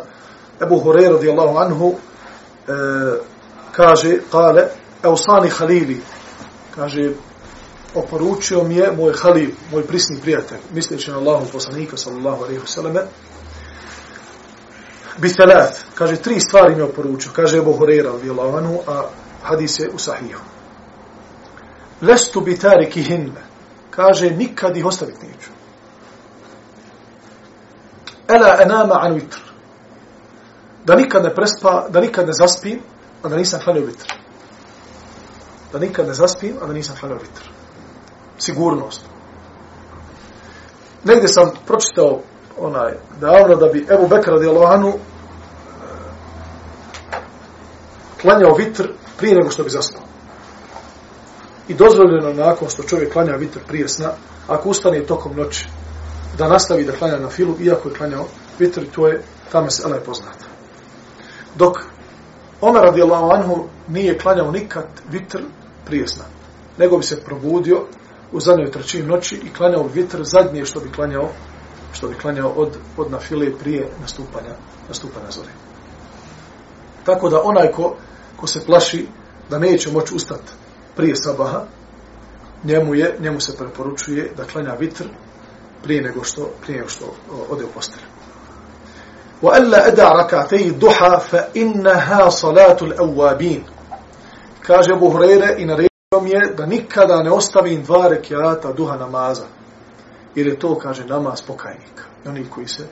[0.62, 2.72] Ebu Hurajra radijallahu anhu e,
[3.72, 4.68] kaže kale
[5.04, 6.02] Eusani Halili.
[6.76, 7.14] Kaže
[7.96, 13.02] oporučio mi je moj halil, moj prisni prijatelj, misleći na Allahu poslanika, sallallahu alaihi vseleme,
[15.18, 18.12] bitelat, kaže, tri stvari mi je oporučio, kaže Ebu Horeira,
[18.58, 19.04] anhu a
[19.44, 20.42] hadis je u sahihu.
[22.02, 23.52] Lestu bitari kihinne
[23.90, 25.50] kaže, nikad ih ostaviti neću.
[28.36, 29.38] Ela enama an vitr,
[30.86, 32.80] da nikad ne prespa, da nikad ne zaspim,
[33.24, 34.14] a da nisam hranio vitr.
[35.74, 37.62] Da nikad ne zaspim, a da nisam hranio vitr
[38.42, 39.02] sigurnost.
[41.04, 42.20] Negdje sam pročitao
[42.60, 44.94] onaj davno da bi Ebu Bekra radijalohanu eh,
[48.22, 50.02] klanjao vitr prije nego što bi zaspao.
[51.68, 54.12] I dozvoljeno nakon što čovjek klanja vitr prije sna,
[54.48, 55.68] ako ustane tokom noći,
[56.38, 58.26] da nastavi da klanja na filu, iako je klanjao
[58.60, 60.46] vitr, to je, tamo se je poznata.
[61.56, 61.78] Dok
[62.62, 65.42] Omer radijalahu anhu nije klanjao nikad vitr
[65.86, 66.24] prije sna,
[66.78, 67.86] nego bi se probudio
[68.32, 71.30] u zadnjoj trećini noći i klanjao vitr zadnje što bi klanjao
[71.94, 74.56] što bi klanjao od, od na file prije nastupanja,
[74.88, 75.50] nastupanja zore.
[77.04, 77.96] Tako da onaj ko,
[78.36, 79.08] ko se plaši
[79.50, 80.52] da neće moći ustati
[80.96, 81.64] prije sabaha,
[82.64, 85.06] njemu je njemu se preporučuje da klanja vitr
[85.84, 87.06] prije nego što prije nego što
[87.50, 88.06] ode u postelju.
[89.42, 93.62] Wa alla ada rak'atay duha fa innaha al-awabin.
[94.62, 99.46] Kaže Abu Hurajra i naredio mi je da nikada ne ostavim dva rekiata duha namaza.
[100.36, 102.04] Jer je to, kaže, namaz pokajnika.
[102.26, 102.88] I oni koji se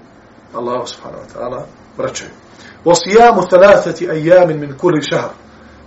[0.54, 1.64] Allah subhanahu wa ta'ala
[1.98, 2.32] vraćaju.
[2.86, 5.30] Osijamu thalathati ajamin min kulli shahr.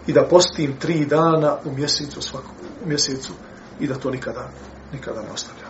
[0.06, 3.32] I da postim tri dana u mjesecu svakog, u mjesecu
[3.80, 4.48] i da to nikada,
[4.92, 5.61] nikada ne ostavim.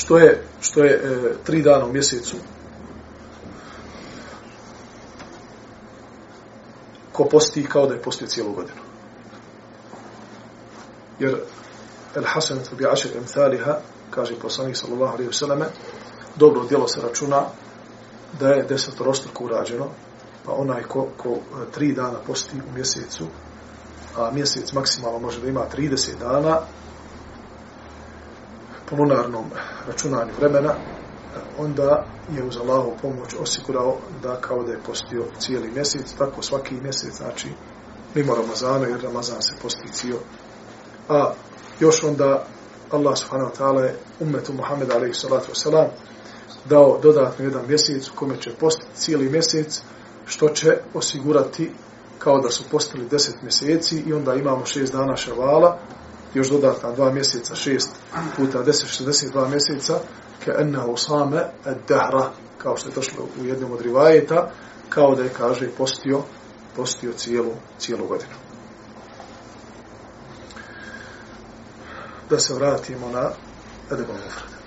[0.00, 2.36] Što je, što je e, tri dana u mjesecu?
[7.12, 8.80] Ko posti kao da je postio cijelu godinu
[11.20, 11.36] jer
[12.14, 13.78] el Hasan bi ašir emthaliha,
[14.10, 15.66] kaže poslanik sallallahu alaihi vseleme,
[16.36, 17.42] dobro djelo se računa
[18.40, 19.88] da je desetorostruko urađeno,
[20.44, 23.26] pa onaj ko, ko e, tri dana posti u mjesecu,
[24.16, 26.60] a mjesec maksimalno može da ima 30 dana,
[28.90, 29.44] po lunarnom
[29.86, 30.74] računanju vremena,
[31.58, 36.74] onda je uz Allahovu pomoć osigurao da kao da je postio cijeli mjesec, tako svaki
[36.74, 37.48] mjesec, znači
[38.14, 40.18] mimo Ramazana, jer Ramazan se posti cijel.
[41.08, 41.32] A
[41.80, 42.44] još onda
[42.90, 45.88] Allah subhanahu wa ta'ala je umetu Muhammed alaihi salatu wasalam
[46.64, 49.82] dao dodatno jedan mjesec u kome će postiti cijeli mjesec,
[50.26, 51.72] što će osigurati
[52.18, 55.78] kao da su postali deset mjeseci i onda imamo šest dana ševala,
[56.34, 57.90] još dodatna dva mjeseca, šest
[58.36, 60.00] puta deset, šestdeset dva mjeseca,
[60.44, 64.50] ke enna usame ed dehra, kao što je došlo u jednom od rivajeta,
[64.88, 66.22] kao da je, kaže, postio,
[66.76, 68.32] postio cijelu, cijelu godinu.
[72.30, 73.30] Da se vratimo na
[73.92, 74.59] Edebom Mufrada.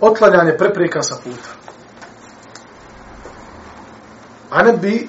[0.00, 1.66] otklanjanje prepreka sa puta.
[4.52, 5.08] عن ابي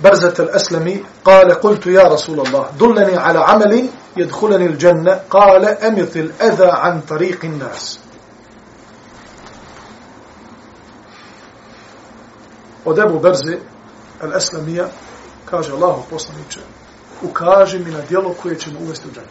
[0.00, 6.70] برزة الأسلمي قال قلت يا رسول الله دلني على عمل يدخلني الجنة قال أمث الأذى
[6.70, 7.98] عن طريق الناس
[12.84, 13.58] od Ebu Berze
[14.20, 14.88] al-Aslamija
[15.44, 16.60] kaže Allahu poslaniče
[17.22, 19.30] ukaži mi na djelo koje će mu uvesti u džanet.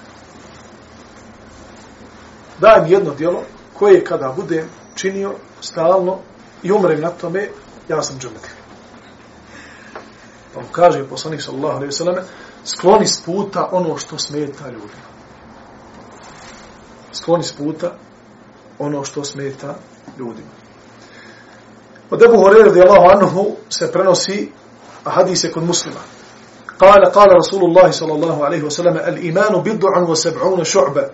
[2.59, 3.43] Daj mi jedno djelo
[3.73, 6.17] koje kada budem činio stalno
[6.63, 7.49] i umrem na tome,
[7.89, 8.49] ja sam džumet.
[10.53, 12.15] Pa mu kaže poslanik sallallahu alaihi sallam,
[12.65, 15.09] skloni s puta ono što smeta ljudima.
[17.11, 17.91] Skloni s puta
[18.79, 19.75] ono što smeta
[20.17, 20.49] ljudima.
[22.09, 24.51] Od Ebu Horeira radijallahu anhu se prenosi
[25.03, 25.99] a hadise kod muslima.
[26.79, 31.09] قال قال رسول الله صلى الله عليه وسلم الإيمان بضع وسبعون شعبة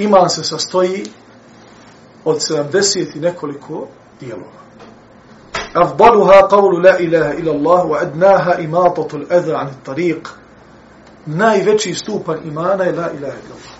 [0.00, 1.12] إيمان se sastoji
[2.27, 3.87] od 70 i nekoliko
[4.19, 4.51] dijelova.
[5.73, 10.27] Afdaluha qavlu la ilaha ila Allah wa adnaha imatatu al-adha 'an at-tariq.
[11.25, 13.77] Najveći stupan imana je la ilaha ila Allah.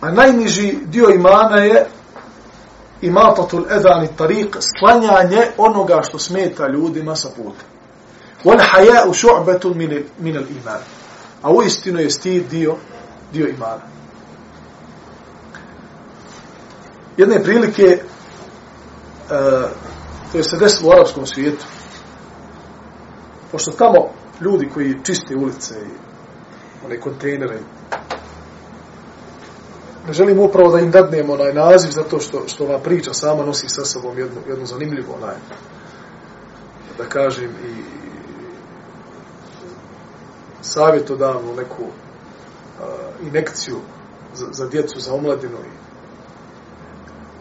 [0.00, 1.86] A najniži dio imana je
[3.00, 7.64] imatatu al-adha 'an at-tariq, sklanjanje onoga što smeta ljudima sa puta.
[8.44, 10.80] Wal haja'u shu'batun min min al-iman.
[11.42, 12.76] A u istinu je stid dio
[13.32, 13.82] dio imana.
[17.16, 19.70] Jedne prilike uh,
[20.32, 21.64] to je se desilo u arapskom svijetu.
[23.52, 24.10] Pošto tamo
[24.40, 25.90] ljudi koji čiste ulice i
[26.86, 27.58] one kontejnere
[30.06, 33.68] ne želim upravo da im dadnemo onaj naziv zato što, što ova priča sama nosi
[33.68, 35.34] sa sobom jednu, jednu zanimljivu onaj
[36.98, 37.82] da kažem i
[40.60, 43.76] savjetodavnu neku uh, inekciju
[44.34, 45.81] za, za djecu, za omladinu i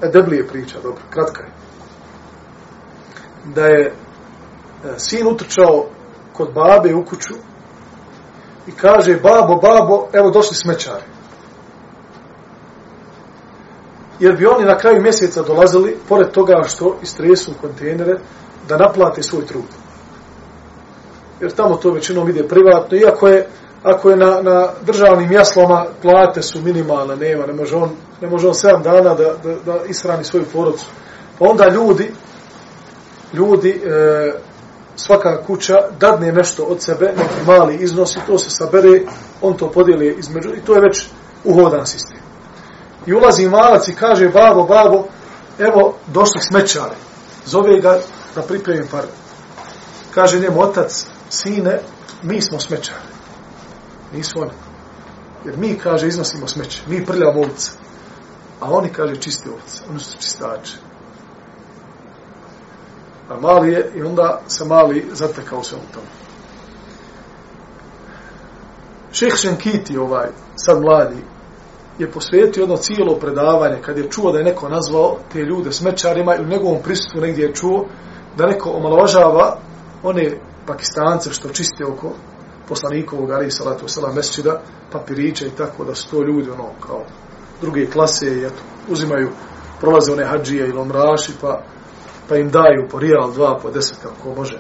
[0.01, 1.51] E, deblije priča, dobro, kratka je.
[3.55, 3.93] Da je e,
[4.97, 5.85] sin utrčao
[6.33, 7.33] kod babe u kuću
[8.67, 11.03] i kaže, babo, babo, evo došli smećari.
[14.19, 18.19] Jer bi oni na kraju mjeseca dolazili, pored toga što istresu kontejnere,
[18.67, 19.65] da naplate svoj trud.
[21.39, 23.47] Jer tamo to većinom ide privatno, iako je
[23.84, 27.89] ako je na, na državnim jaslama plate su minimalne, nema, ne može on,
[28.21, 30.86] ne može on 7 dana da, da, da ishrani svoju porodcu.
[31.39, 32.11] Pa onda ljudi,
[33.34, 34.34] ljudi, e,
[34.95, 39.01] svaka kuća dadne nešto od sebe, neki mali iznos i to se sabere,
[39.41, 41.07] on to podijeli između, i to je već
[41.43, 42.17] uhodan sistem.
[43.05, 45.03] I ulazi malac i kaže, babo, babo,
[45.59, 46.95] evo, došli smećare.
[47.45, 47.99] Zove ga
[48.36, 49.03] da pripremim par.
[50.13, 51.79] Kaže njemu otac, sine,
[52.23, 53.20] mi smo smećare
[54.14, 54.51] Nisu oni.
[55.45, 56.82] Jer mi, kaže, iznosimo smeće.
[56.88, 57.72] Mi prljamo ovce.
[58.59, 59.84] A oni, kaže, čiste ovce.
[59.89, 60.78] Oni su čistači.
[63.30, 66.03] A mali je, i onda se mali zatekao se u tom.
[69.12, 71.24] Šeh Šenkiti, ovaj, sad mladi,
[71.99, 76.36] je posvetio jedno cijelo predavanje, kad je čuo da je neko nazvao te ljude smećarima
[76.36, 77.86] ili u njegovom prisutu negdje je čuo
[78.38, 79.57] da neko omalovažava
[80.03, 80.38] one
[80.68, 82.14] pakistance što čiste oko
[82.68, 87.03] poslanikovog ali salatu selam mesčida papiriće i tako da sto ljudi ono kao
[87.62, 89.30] druge klase i eto uzimaju
[89.80, 91.62] prolaze one hadžije ili omraši pa
[92.32, 94.59] pa im daju po rijal, dva, po deset, kako može.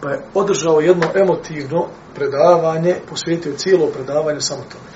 [0.00, 4.90] Pa je održao jedno emotivno predavanje, posvetio cijelo predavanje samo tome.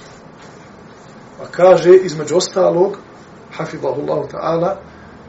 [1.39, 2.99] Pa kaže, između ostalog,
[3.57, 4.76] hafibahullahu ta'ala,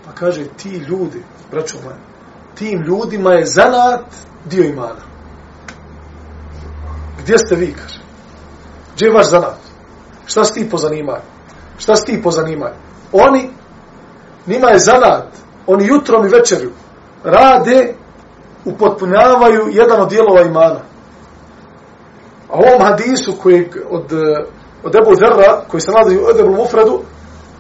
[0.05, 1.97] pa kaže, ti ljudi, braćo moje,
[2.55, 4.05] tim ljudima je zanat
[4.45, 5.01] dio imana.
[7.28, 7.99] Gdje ste vi, kaže?
[8.95, 9.57] Gdje je vaš zanat?
[10.25, 11.28] Šta si ti po zanimanju?
[11.78, 12.75] Šta si ti po zanimanju?
[13.11, 13.49] Oni,
[14.47, 15.28] njima je zanat,
[15.67, 16.71] oni jutrom i večerju
[17.23, 17.93] rade,
[18.65, 20.80] upotpunjavaju jedan od dijelova imana.
[22.49, 24.13] A u ovom hadisu koji od,
[24.84, 27.01] od Ebu Zerra, koji se nalazi u Ebu Mufradu,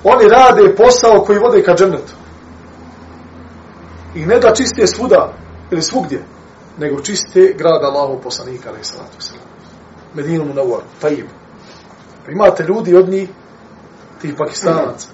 [0.03, 2.13] oni rade posao koji vode ka džennetu.
[4.15, 5.33] I ne da čiste svuda
[5.71, 6.23] ili svugdje,
[6.77, 9.56] nego čiste grada Allahov poslanika, ali salatu sallam.
[10.13, 11.25] Medinu Munawar, tajib.
[12.25, 13.29] Pa imate ljudi od njih,
[14.21, 15.07] tih pakistanaca,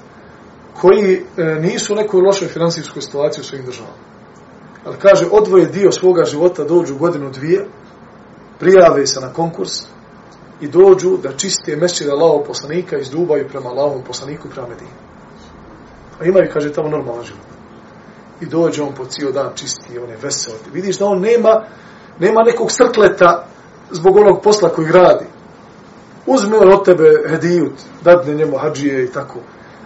[0.81, 3.95] koji e, nisu u nekoj lošoj finansijskoj situaciji u svojim državama.
[4.85, 7.65] Ali kaže, odvoje dio svoga života, dođu godinu dvije,
[8.59, 9.71] prijave se na konkurs
[10.61, 14.91] i dođu da čiste mešće Allahov poslanika i zdubaju prema Allahovom poslaniku prema Medinu.
[16.19, 17.41] A imaju, kaže, tamo normalan život.
[18.41, 20.53] I dođe on po cijel dan čisti, on je vesel.
[20.73, 21.63] Vidiš da on nema,
[22.19, 23.47] nema nekog srkleta
[23.93, 25.25] zbog onog posla koji radi.
[26.25, 27.73] Uzme on od tebe hedijut,
[28.03, 29.39] dadne njemu hađije i tako.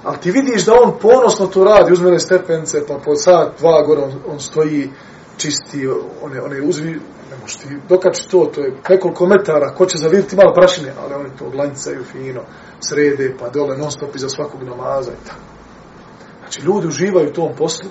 [0.03, 4.01] Ali ti vidiš da on ponosno to radi, uzme stepence, pa po sat, dva gore
[4.01, 4.89] on, on stoji,
[5.37, 5.87] čisti,
[6.21, 6.91] one, one uzvi,
[7.31, 11.13] ne možeš ti dokači to, to je nekoliko metara, ko će zaviriti malo prašine, ali
[11.13, 12.41] oni to glancaju fino,
[12.79, 15.39] srede, pa dole non stop iza svakog namaza i tako.
[16.39, 17.89] Znači, ljudi uživaju u tom poslu,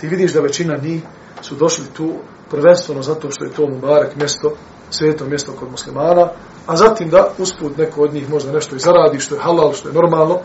[0.00, 1.02] ti vidiš da većina njih
[1.40, 2.12] su došli tu
[2.50, 4.52] prvenstveno zato što je to Mubarak mjesto,
[4.98, 6.28] sveto mjesto kod muslimana,
[6.66, 9.88] a zatim da usput neko od njih možda nešto i zaradi, što je halal, što
[9.88, 10.38] je normalno,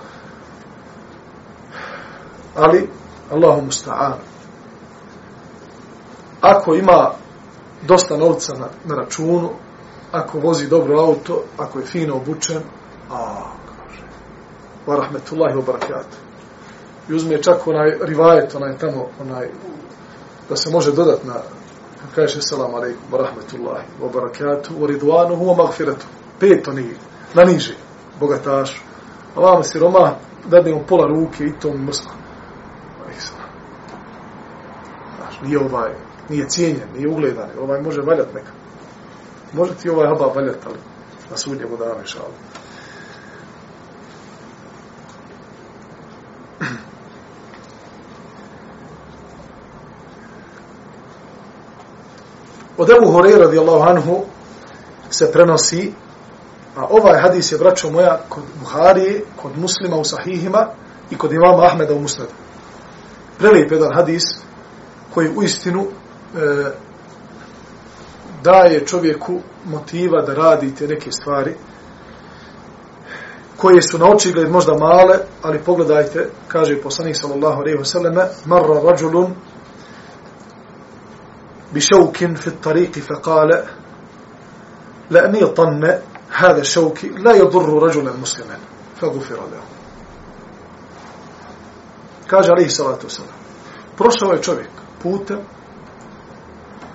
[2.56, 2.90] ali
[3.32, 4.14] Allahu musta'an.
[6.42, 7.12] Ako ima
[7.88, 9.50] dosta novca na, na računu,
[10.12, 12.62] ako vozi dobro auto, ako je fino obučen,
[13.12, 14.04] a, kaže,
[14.88, 16.18] wa rahmetullahi wa barakatuh.
[17.10, 19.48] I uzme čak onaj rivajet, onaj tamo, onaj,
[20.50, 21.34] da se može dodat na,
[22.16, 26.06] kaže selam alaikum, wa rahmetullahi wa barakatuh, wa ridwanuhu wa magfiratu.
[26.40, 26.96] Pet nije,
[27.34, 27.76] na niže,
[28.20, 28.82] bogatašu.
[29.36, 30.16] A vama siroma,
[30.48, 32.14] dadne mu pola ruke i to mrsko.
[35.18, 35.92] Znaš, nije ovaj,
[36.30, 38.52] nije cijenjen, nije ugledan, ovaj može valjat neka.
[39.54, 40.78] Može ti ovaj haba valjat, ali
[41.30, 42.49] na sudnjemu danu, Allah.
[52.80, 54.24] Od Ebu Horeira radijallahu anhu
[55.10, 55.94] se prenosi,
[56.76, 60.68] a ovaj hadis je braćo moja kod Buharije, kod muslima u sahihima
[61.12, 62.32] i kod imama Ahmeda u musnadu.
[63.38, 64.24] Prelijep jedan hadis
[65.14, 65.90] koji u istinu e,
[68.44, 71.56] daje čovjeku motiva da radite neke stvari
[73.58, 78.82] koje su na očigled možda male, ali pogledajte, kaže poslanik sallallahu alejhi ve selleme, marra
[78.84, 79.36] rajulun
[81.74, 83.64] بشوك في الطريق فقال
[85.10, 86.00] لأن يطن
[86.32, 88.58] هذا الشوك لا يضر رجلا مسلما
[89.02, 89.62] فغفر له
[92.30, 93.34] kaže alihi salatu wasalam
[93.98, 94.70] prošao je čovjek
[95.04, 95.40] putem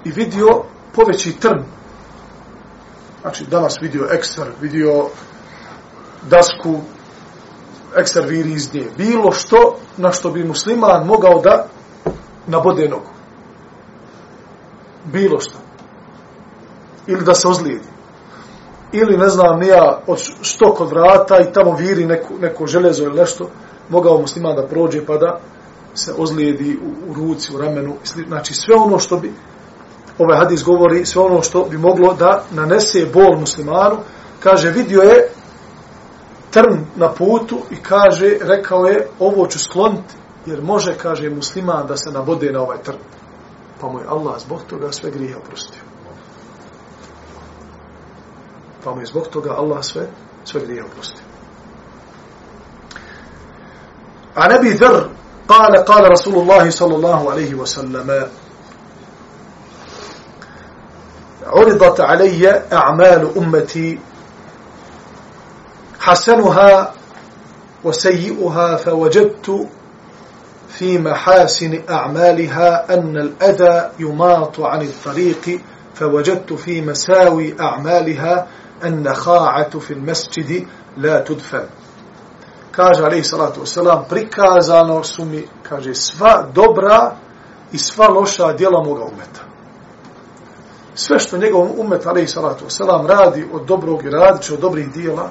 [0.05, 0.63] i vidio
[0.93, 1.63] poveći trn
[3.21, 5.07] znači danas vidio ekster vidio
[6.31, 6.81] dasku
[7.97, 11.67] ekster viri iz nje bilo što na što bi musliman mogao da
[12.47, 13.14] nabode nogu
[15.05, 15.59] bilo što.
[17.07, 17.95] Ili da se ozlijedi.
[18.93, 23.17] Ili, ne znam, nija od štok od vrata i tamo viri neko, neko železo ili
[23.17, 23.51] nešto,
[23.89, 25.41] mogao musliman da prođe pa da
[25.95, 27.95] se ozlijedi u, u ruci, u ramenu.
[28.29, 29.33] Znači, sve ono što bi,
[30.19, 33.97] ovaj hadis govori, sve ono što bi moglo da nanese bol muslimanu,
[34.41, 35.29] kaže, vidio je
[36.51, 40.15] trn na putu i kaže, rekao je, ovo ću skloniti,
[40.47, 42.97] jer može, kaže musliman, da se nabode na ovaj trn
[43.85, 45.81] pa mu je Allah zbog toga sve grije oprostio.
[48.85, 50.07] Pa mu je zbog toga Allah sve,
[50.45, 51.25] sve grije oprostio.
[54.35, 55.05] A nebi dhr,
[55.47, 58.09] kale, kale Rasulullahi sallallahu alaihi wa sallam,
[61.47, 63.99] عرضت علي أعمال أمتي
[66.01, 66.95] حسنها
[67.85, 69.69] وسيئها فوجدت
[70.79, 75.61] في محاسن أعمالها أن الأذى يماط عن الطريق
[75.95, 78.47] فوجدت في مساوي أعمالها
[78.85, 80.67] النخاعة في المسجد
[80.97, 81.67] لا تدفن
[82.77, 87.17] kaže alaihi salatu wasalam, prikazano su mi, kaže, sva dobra
[87.73, 89.41] i sva loša djela moga umeta.
[90.95, 94.93] Sve što njegov umet, ali i salatu selam, radi od dobrog i radit od dobrih
[94.93, 95.31] dijela,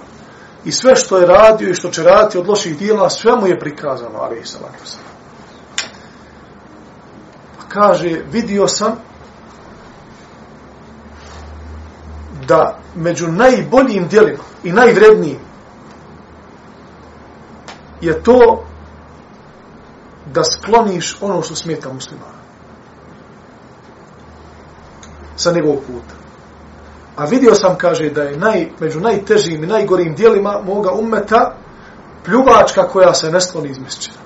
[0.65, 3.59] i sve što je radio i što će raditi od loših dijela, sve mu je
[3.59, 5.12] prikazano, ali i salatu selam.
[7.73, 8.91] Kaže, vidio sam
[12.47, 15.39] da među najboljim dijelima i najvrednijim
[18.01, 18.65] je to
[20.33, 22.43] da skloniš ono što smeta muslimana
[25.35, 26.15] sa njegovog puta.
[27.15, 31.55] A vidio sam, kaže, da je naj, među najtežim i najgorim dijelima moga umeta
[32.25, 34.17] pljuvačka koja se ne skloni iz mjesečina.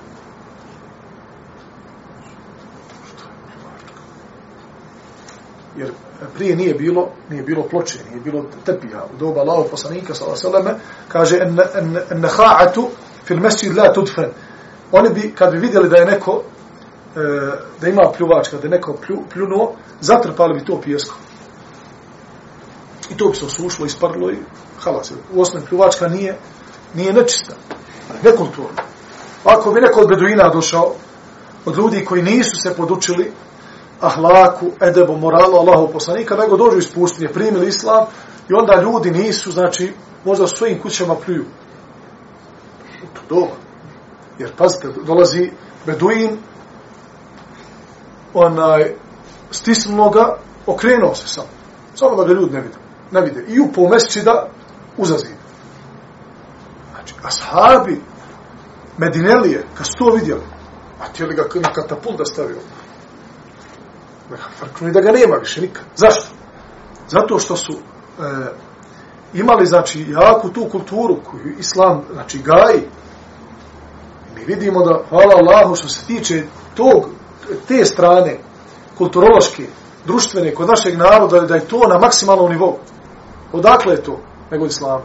[5.78, 5.92] Jer
[6.34, 9.04] prije nije bilo, nije bilo ploče, nije bilo tepija.
[9.14, 10.64] U doba Allahov poslanika, sallam,
[11.08, 12.24] kaže, en, en, en
[13.24, 14.30] fil mesjid la tudfen.
[14.92, 16.42] Oni bi, kad bi vidjeli da je neko,
[17.16, 17.20] e,
[17.80, 21.18] da ima pljuvačka, da je neko plju, pljunuo, zatrpali bi to pjeskom.
[23.10, 24.36] I to bi se osušlo, isparilo i
[24.80, 25.12] halas.
[25.32, 26.36] U osnovi pljuvačka nije,
[26.94, 27.54] nije nečista,
[28.24, 28.82] nekulturna.
[29.44, 30.94] Ako bi neko od beduina došao,
[31.64, 33.32] od ljudi koji nisu se podučili
[34.00, 38.06] ahlaku, edebu, moralu Allahu poslanika, nego dođu iz pustinje, primili islam
[38.48, 39.92] i onda ljudi nisu, znači,
[40.24, 41.44] možda u svojim kućama pljuju.
[43.14, 43.54] To doba.
[44.38, 45.50] Jer, pazite, dolazi
[45.86, 46.38] beduin,
[48.34, 48.94] onaj,
[49.50, 50.36] stisnulo ga,
[50.66, 51.48] okrenuo se samo.
[51.94, 52.76] Samo da ga ljudi ne vide.
[53.10, 53.44] Ne vide.
[53.48, 54.48] I u meseci da
[54.96, 55.34] uzazi.
[56.94, 58.00] Znači, ashabi
[58.98, 60.42] Medinelije, kad su to vidjeli,
[61.00, 62.56] a tijeli ga na katapult da stavio.
[64.58, 65.84] Frknuli da ga nema više nikad.
[65.96, 66.26] Zašto?
[67.08, 67.78] Zato što su e,
[69.34, 72.82] imali, znači, jaku tu kulturu koju islam, znači, gaji.
[74.34, 77.08] Mi vidimo da, hvala Allahu, što se tiče tog,
[77.68, 78.38] te strane,
[78.98, 79.66] kulturološke,
[80.06, 82.78] društvene, kod našeg naroda, da je to na maksimalnom nivou.
[83.52, 84.20] Odakle je to?
[84.50, 85.04] Nego islama.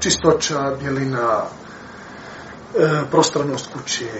[0.00, 1.42] Čistoća, bjelina,
[2.78, 4.10] e, prostranost kuće,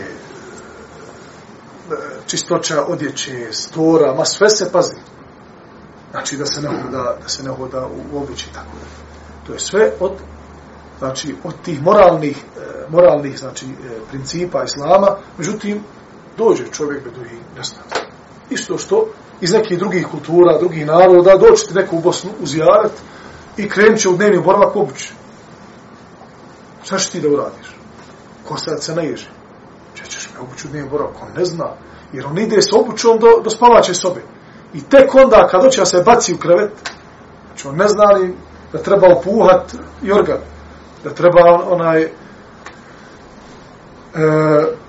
[1.91, 4.97] E, čistoća odjeće, stora, ma sve se pazi.
[6.11, 8.87] Znači da se ne hoda, da se ne hoda u običi tako da.
[9.47, 10.13] To je sve od
[10.99, 13.71] znači od tih moralnih e, moralnih znači e,
[14.09, 15.85] principa islama, međutim
[16.39, 17.85] dođe čovjek beduin, ne znam
[18.51, 19.09] isto što
[19.41, 22.93] iz nekih drugih kultura, drugih naroda, doći ti neko u Bosnu uzijarat
[23.57, 25.13] i krenut će u dnevni boravak obući.
[26.85, 27.77] Šta će ti da uradiš?
[28.49, 29.27] Ko sad se naježi?
[30.37, 31.23] Če ćeš dnevni boravak?
[31.23, 31.69] On ne zna.
[32.13, 34.23] Jer on ide s obućom do, do spavaće sobe.
[34.75, 36.73] I tek onda, kad hoće se baci u krevet,
[37.47, 38.37] znači on ne zna li
[38.73, 40.39] da treba opuhat jorgan,
[41.05, 42.09] da treba onaj,
[44.17, 44.19] E,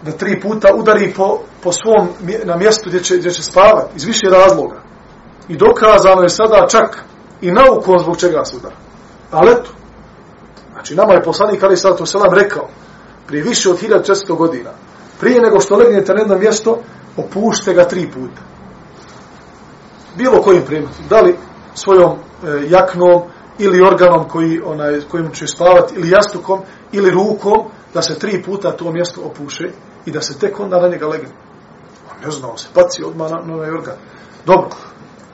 [0.01, 2.07] da tri puta udari po, po svom
[2.43, 4.75] na mjestu gdje će, gdje će spavati iz više razloga.
[5.47, 7.03] I dokazano je sada čak
[7.41, 8.75] i naukom zbog čega se udara.
[9.31, 9.69] Ali eto,
[10.73, 12.67] znači nama je poslanik Ali Salatu Selam rekao
[13.27, 14.69] prije više od 1400 godina
[15.19, 16.79] prije nego što legnete na jedno mjesto
[17.17, 18.41] opušte ga tri puta.
[20.17, 20.93] Bilo kojim primjerom.
[21.09, 21.37] Da li
[21.73, 22.17] svojom e,
[22.69, 23.21] jaknom
[23.59, 26.59] ili organom koji, onaj, kojim će spavati ili jastukom
[26.91, 27.53] ili rukom
[27.93, 29.69] da se tri puta to mjesto opuše
[30.05, 31.29] i da se tek onda na njega legne.
[32.11, 33.95] On ne znao se paci odmah na, na ovaj organ.
[34.45, 34.69] Dobro.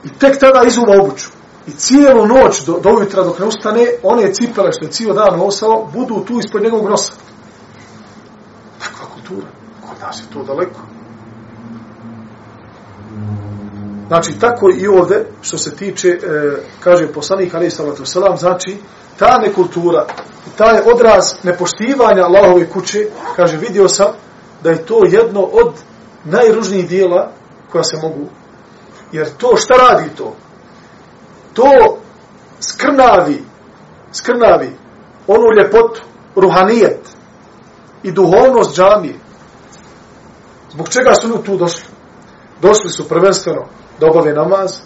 [0.04, 1.28] I tek tada izuma obuću.
[1.66, 5.38] I cijelu noć do, do ujutra dok ne ustane, one cipele što je cijel dan
[5.38, 7.12] nosao, budu tu ispod njegovog nosa.
[8.78, 9.63] Takva kultura.
[10.04, 10.80] Kod se je to daleko.
[14.08, 16.18] Znači, tako i ovde, što se tiče, e,
[16.80, 18.76] kaže poslanik, ali salatu selam, znači,
[19.18, 20.06] ta nekultura,
[20.56, 24.06] taj odraz nepoštivanja Allahove kuće, kaže, vidio sam
[24.62, 25.72] da je to jedno od
[26.24, 27.30] najružnijih dijela
[27.72, 28.26] koja se mogu.
[29.12, 30.36] Jer to, šta radi to?
[31.52, 31.98] To
[32.60, 33.44] skrnavi,
[34.12, 34.76] skrnavi
[35.26, 36.02] onu ljepotu,
[36.36, 37.00] ruhanijet
[38.02, 39.23] i duhovnost džamije.
[40.74, 41.84] Zbog čega su ljudi tu došli?
[42.62, 43.64] Došli su prvenstveno
[44.00, 44.80] da obave namaz,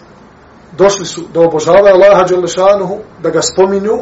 [0.77, 3.97] došli su da obožavaju Allaha Đelešanuhu, da ga spominju,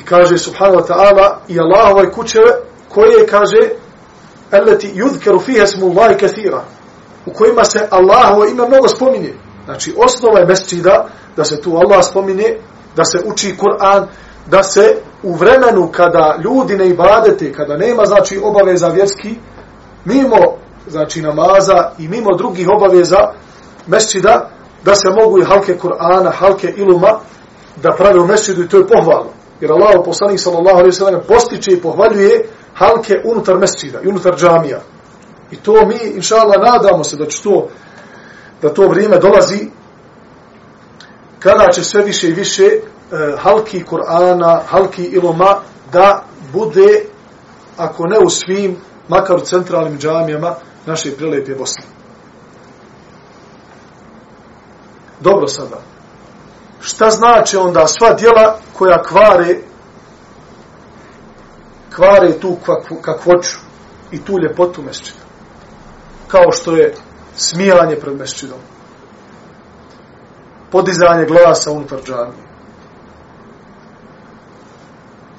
[0.00, 2.52] i kaže subhanahu wa ta'ala i Allahove kućeve
[2.88, 3.70] koje kaže
[4.52, 6.64] eleti yuzkaru fiha ismu Allahi kathira
[7.26, 12.04] u kojima se Allahovo ime mnogo spominje znači osnova je mesčida da se tu Allah
[12.04, 12.58] spominje
[12.96, 14.06] da se uči Kur'an
[14.50, 19.34] da se u vremenu kada ljudi ne ibadete kada nema znači obaveza vjerski
[20.04, 20.38] mimo
[20.88, 23.32] znači namaza i mimo drugih obaveza
[23.86, 24.50] mesčida
[24.84, 27.18] da se mogu i halke Kur'ana halke iluma
[27.82, 29.30] da prave u mesčidu i to je pohvalno
[29.60, 34.36] Jer Allah poslanik sallallahu alejhi ve sellem postiče i pohvaljuje halke unutar mesdžida i unutar
[34.36, 34.80] džamija.
[35.50, 37.68] I to mi, inša Allah, nadamo se da će to,
[38.62, 39.68] da to vrijeme dolazi
[41.38, 42.70] kada će sve više i više
[43.12, 45.60] E, halki Kur'ana, halki iloma
[45.92, 47.04] da bude,
[47.76, 48.76] ako ne u svim,
[49.08, 50.54] makar u centralnim džamijama
[50.86, 51.84] naše prelepe Bosne.
[55.20, 55.80] Dobro sada.
[56.80, 59.56] Šta znači onda sva dijela koja kvare
[61.94, 62.56] kvare tu
[63.02, 63.58] kakvoću
[64.10, 65.20] i tu ljepotu mešćina.
[66.28, 66.94] Kao što je
[67.36, 68.58] smijanje pred mešćinom.
[70.70, 72.49] Podizanje glasa unutar džamije,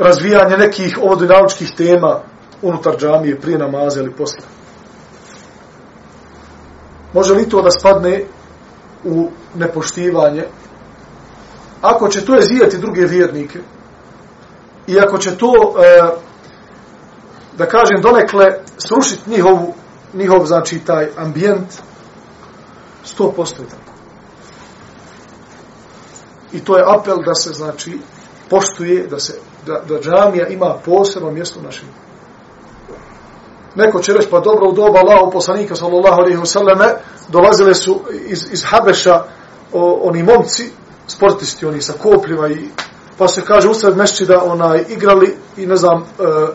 [0.02, 2.20] Razvijanje nekih ovodinaličkih tema
[2.62, 4.43] unutar džamije prije namaza ili posle.
[7.14, 8.24] Može li to da spadne
[9.04, 10.43] u nepoštivanje?
[11.82, 13.60] Ako će to ezijati druge vjernike
[14.88, 16.02] i ako će to e,
[17.58, 18.45] da kažem, donekle
[18.78, 19.74] srušiti njihovu,
[20.14, 21.74] njihov, znači, taj ambijent,
[23.04, 23.91] sto postoje tako.
[26.54, 27.99] I to je apel da se, znači,
[28.52, 29.34] poštuje, da se,
[29.66, 31.88] da, da džamija ima posebno mjesto u našim.
[33.76, 36.95] Neko će reći, pa dobro, u doba Allahu poslanika, sallallahu alaihi wa
[37.28, 39.24] dolazile su iz, iz Habeša
[39.74, 40.72] o, oni momci,
[41.08, 42.68] sportisti, oni sa kopljima i
[43.18, 46.47] pa se kaže usred mešći da onaj igrali i ne znam, e, e,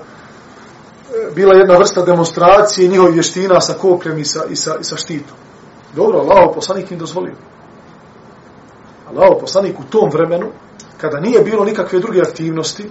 [1.34, 5.36] bila jedna vrsta demonstracije njihovih vještina sa kopljem i sa, i sa, i sa štitom.
[5.96, 7.34] Dobro, Allaho poslanik im dozvolio.
[9.08, 10.46] Allaho poslanik u tom vremenu,
[11.00, 12.90] kada nije bilo nikakve druge aktivnosti,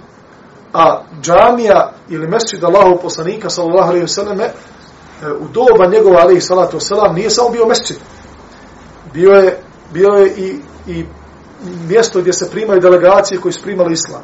[0.74, 4.52] a džamija ili mesčid Allahov poslanika, sallallahu alaihi ve selleme e,
[5.40, 7.98] u doba njegova, alaihi salatu selam nije samo bio mesčid.
[9.14, 9.58] Bio je,
[9.94, 11.06] bio je i, i
[11.88, 14.24] mjesto gdje se primaju delegacije koji su primali islam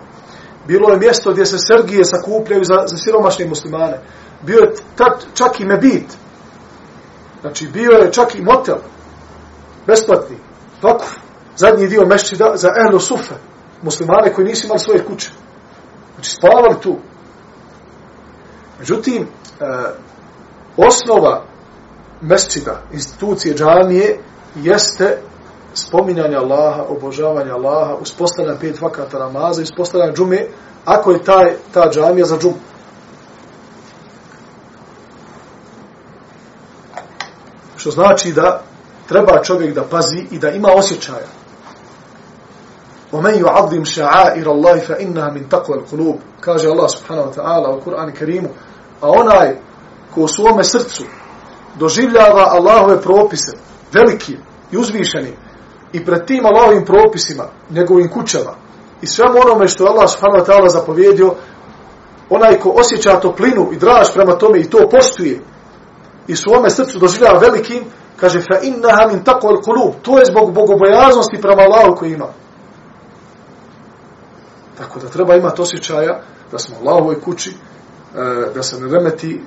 [0.68, 4.00] bilo je mjesto gdje se Sergije sakupljaju za, za siromašne muslimane.
[4.42, 6.18] Bio je tad čak i mebit.
[7.42, 8.76] Znači, bio je čak i motel.
[9.88, 10.38] Besplatni.
[10.82, 11.16] Vakuf.
[11.56, 13.36] Zadnji dio mešćida za ehlo sufe.
[13.82, 15.30] Muslimane koji nisu imali svoje kuće.
[16.16, 16.98] Znači, spavali tu.
[18.80, 19.28] Međutim, e,
[20.78, 21.44] osnova
[22.22, 24.20] mescida, institucije džanije,
[24.56, 25.18] jeste
[25.74, 30.48] spominjanje Allaha, obožavanje Allaha, uspostavljanje pet vakata namaza, uspostavljanje džume,
[30.86, 32.56] ako je taj, ta džamija za džumu.
[37.78, 38.62] Što znači da
[39.08, 41.41] treba čovjek da pazi i da ima osjećaja.
[43.13, 48.13] وَمَنْ يُعَظِّمْ شَعَائِرَ اللَّهِ فَإِنَّهَا مِنْ تَقْوَ الْقُلُوبِ kaže Allah subhanahu wa ta'ala u Kur'anu
[48.13, 48.49] Kerimu
[49.01, 49.57] a onaj
[50.15, 51.05] ko u svome srcu
[51.79, 53.53] doživljava Allahove propise
[53.93, 54.37] veliki
[54.73, 55.33] i uzvišeni
[55.93, 58.55] i pred tim Allahovim propisima, njegovim kućama
[59.03, 61.35] i svemu onome što je Allah subhanahu wa ta'ala zapovjedio,
[62.31, 65.41] onaj ko osjeća toplinu i draž prema tome i to poštuje
[66.27, 67.85] i svome srcu doživljava velikim,
[68.17, 72.27] kaže fa innaha min taqwal qulub, to je zbog bogobojaznosti prema Allahu koji ima.
[74.82, 76.22] Tako da treba imati osjećaja
[76.52, 77.56] da smo u Allahovoj kući, e,
[78.56, 79.42] da se ne remeti e,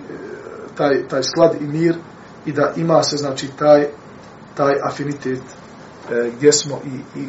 [0.77, 1.97] taj, taj slad i mir
[2.47, 3.89] i da ima se znači taj
[4.55, 5.43] taj afinitet
[6.11, 7.29] e, gdje smo i, i,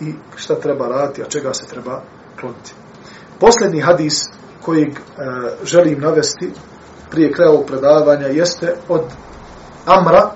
[0.00, 2.02] i šta treba raditi, a čega se treba
[2.40, 2.74] kloniti.
[3.40, 4.24] Posljednji hadis
[4.62, 4.92] koji e,
[5.64, 6.52] želim navesti
[7.10, 9.02] prije kraja ovog predavanja jeste od
[9.86, 10.30] Amra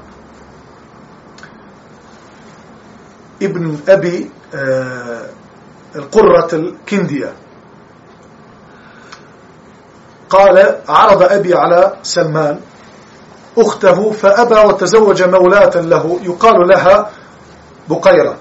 [3.41, 5.40] ibn Ebi e,
[5.96, 7.34] القرة الكندية
[10.30, 12.60] قال عرض أبي على سلمان
[13.58, 17.12] أخته فأبى وتزوج مولاة له يقال لها
[17.88, 18.38] Bukajra.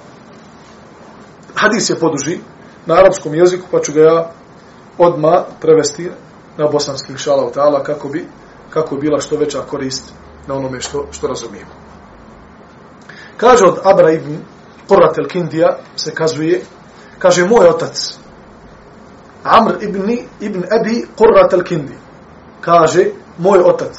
[1.55, 2.39] Hadis je poduži
[2.87, 4.31] na arapskom jeziku, pa ću ga ja
[4.99, 6.11] odma prevesti
[6.57, 8.27] na bosanski šalav ta'ala kako bi,
[8.71, 10.13] kako bi bila što veća korist
[10.47, 11.71] na onome što, što razumijemo.
[13.37, 14.39] Kaže od Abra ibn
[14.89, 16.63] Qurat el Kindija se kazuje,
[17.20, 18.20] kaže moj otac,
[19.44, 21.96] Amr ibn, ibn Abi Qurrat al-Kindi,
[22.62, 23.96] kaže moj otac.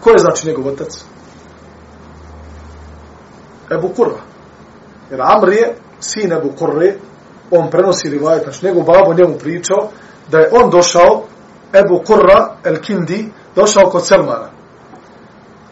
[0.00, 1.04] Ko je znači njegov otac?
[3.70, 4.20] Ebu Kurra.
[5.10, 6.96] Jer Amr je sin Ebu Kurre,
[7.50, 9.88] on prenosi rivajet, znači njegov babo njemu pričao,
[10.30, 11.22] da je on došao,
[11.72, 14.50] Ebu Kurra el Kindi, došao kod Selmana.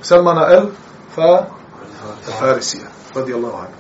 [0.03, 0.67] Selmana el
[1.15, 1.45] Fa
[2.39, 3.73] Farisija, radijallahu anhu.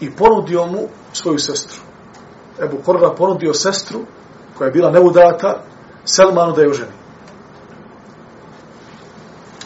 [0.00, 1.80] I ponudio mu svoju sestru.
[2.62, 4.00] Ebu Korra ponudio sestru,
[4.58, 5.62] koja je bila neudata,
[6.04, 6.92] Selmanu da je oženi.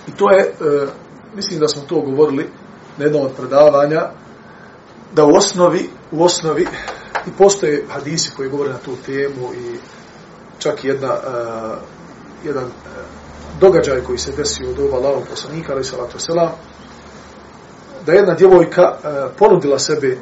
[0.06, 0.86] I to je, e,
[1.34, 2.50] mislim da smo to govorili
[2.98, 4.02] na jednom od predavanja,
[5.12, 6.66] da u osnovi, u osnovi,
[7.26, 9.78] i postoje hadisi koji govore na tu temu i
[10.58, 11.18] čak jedna, e,
[12.44, 12.68] jedan e,
[13.60, 16.50] događaj koji se desio u doba Allahog poslanika, ali salatu selam,
[18.06, 19.08] da jedna djevojka e,
[19.38, 20.18] ponudila sebe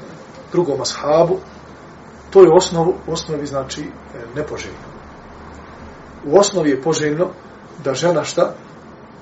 [0.52, 1.38] drugom ashabu,
[2.36, 3.86] to je osnovu, osnovi znači e,
[4.34, 4.88] nepoželjno.
[6.26, 7.30] U osnovi je poželjno
[7.84, 8.54] da žena šta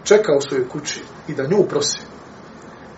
[0.02, 2.00] čeka u svojoj kući i da nju prosi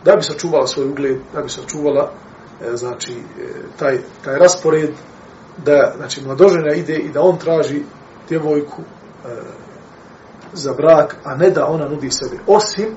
[0.04, 2.12] da bi sačuvala svoj ugled, da bi sačuvala
[2.60, 3.48] e, znači e,
[3.78, 4.90] taj, taj raspored
[5.64, 7.82] da znači mladožena ide i da on traži
[8.28, 9.28] djevojku e,
[10.52, 12.42] za brak, a ne da ona nudi sebe.
[12.46, 12.88] Osim,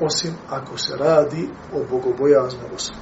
[0.00, 2.98] osim ako se radi o bogobojaznoj osobi.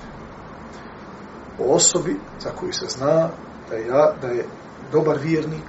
[1.58, 3.30] O osobi za koju se zna
[3.70, 3.88] da je,
[4.22, 4.44] da je
[4.92, 5.64] dobar vjernik,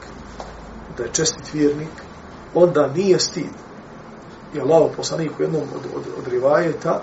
[0.97, 1.89] da je čestit vjernik,
[2.53, 3.51] onda nije stid.
[4.55, 7.01] I Allah poslanik u jednom od, od, od rivajeta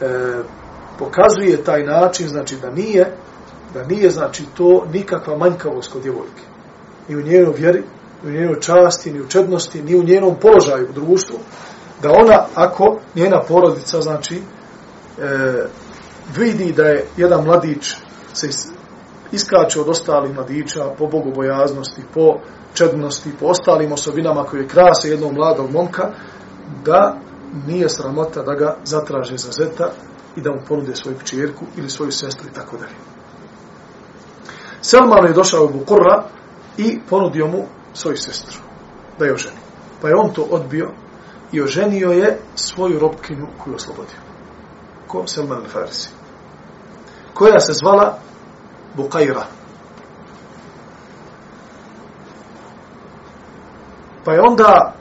[0.00, 0.42] e,
[0.98, 3.16] pokazuje taj način, znači da nije,
[3.74, 6.42] da nije znači to nikakva manjkavost kod djevojke.
[7.08, 7.82] Ni u njenoj vjeri,
[8.22, 11.38] ni u njenoj časti, ni u čednosti, ni u njenom položaju u društvu,
[12.02, 14.42] da ona, ako njena porodica, znači,
[15.18, 15.66] e,
[16.36, 17.96] vidi da je jedan mladić
[18.32, 18.48] se
[19.32, 22.38] iskače od ostalih mladića po bogobojaznosti, po
[22.74, 26.10] čednosti, po ostalim osobinama koje krase jednog mladog momka,
[26.84, 27.18] da
[27.66, 29.90] nije sramota da ga zatraže za zeta
[30.36, 32.94] i da mu ponude svoju čirku ili svoju sestru i tako dalje.
[34.80, 36.24] Selman je došao u Bukurra
[36.78, 37.64] i ponudio mu
[37.94, 38.58] svoju sestru
[39.18, 39.56] da je oženi.
[40.02, 40.90] Pa je on to odbio
[41.52, 44.16] i oženio je svoju robkinu koju oslobodio.
[45.06, 45.26] Ko?
[45.26, 46.08] Selman al-Farisi.
[47.34, 48.18] Koja se zvala
[48.96, 49.44] Bukajra.
[54.24, 54.92] Pa je onda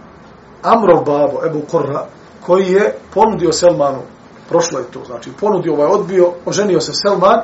[0.63, 2.05] Amrov babo, Ebu Korra,
[2.45, 4.01] koji je ponudio Selmanu,
[4.49, 7.39] prošlo je to, znači ponudio ovaj odbio, oženio se Selman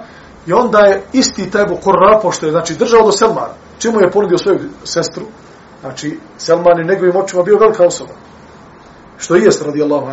[0.47, 4.12] i onda je isti taj Ebu Korra, pošto je znači, držao do Selmana, čemu je
[4.12, 5.24] ponudio svoju sestru,
[5.82, 8.14] znači Selman je njegovim očima bio velika osoba,
[9.18, 10.08] što i jest radi Allahu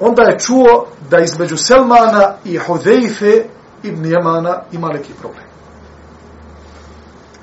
[0.00, 3.44] Onda je čuo da između Selmana i Hudejfe
[3.82, 5.44] ibn Jemana ima neki problem.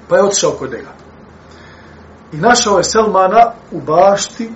[0.08, 0.92] Pa je otišao kod njega.
[2.34, 4.52] I našao je Selmana u bašti,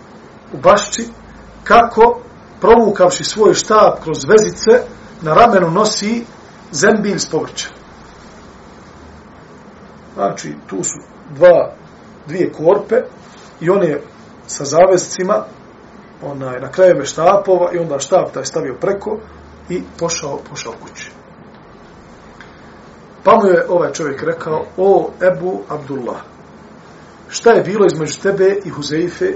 [0.53, 1.07] u bašči,
[1.63, 2.19] kako
[2.61, 4.71] provukavši svoj štab kroz vezice,
[5.21, 6.25] na ramenu nosi
[6.71, 7.67] zembilj s povrća.
[10.13, 11.73] Znači, tu su dva,
[12.27, 12.95] dvije korpe
[13.61, 13.99] i one
[14.47, 15.45] sa zavezcima
[16.22, 19.18] onaj, na krajeve štapova i onda štap taj stavio preko
[19.68, 21.10] i pošao, pošao kući.
[23.24, 26.20] Pa mu je ovaj čovjek rekao, o Ebu Abdullah,
[27.28, 29.32] šta je bilo između tebe i Huzeife,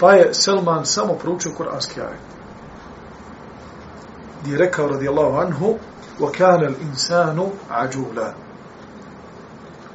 [0.00, 2.20] pa je Selman samo proučio kuranski ajet.
[4.42, 5.78] Gdje je rekao radijallahu anhu,
[6.20, 8.32] وَكَانَ الْإِنسَانُ عَجُولًا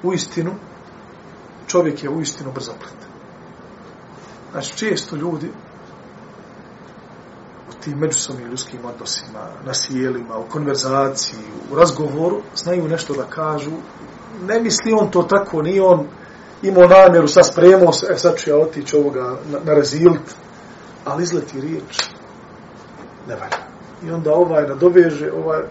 [0.04, 0.52] U istinu,
[1.68, 3.05] čovjek je u istinu brzoplet.
[4.53, 5.51] Znači, često ljudi
[7.71, 11.41] u tim međusobnim ljudskim odnosima, na sjelima, u konverzaciji,
[11.73, 13.71] u razgovoru, znaju nešto da kažu.
[14.47, 16.07] Ne misli on to tako, ni on
[16.63, 20.35] imao namjeru, sad spremao se, e, sad ću ja otići ovoga na, na rezilt,
[21.05, 22.09] ali izleti riječ,
[23.29, 23.67] ne valja.
[24.05, 25.63] I onda ovaj nadoveže, ovaj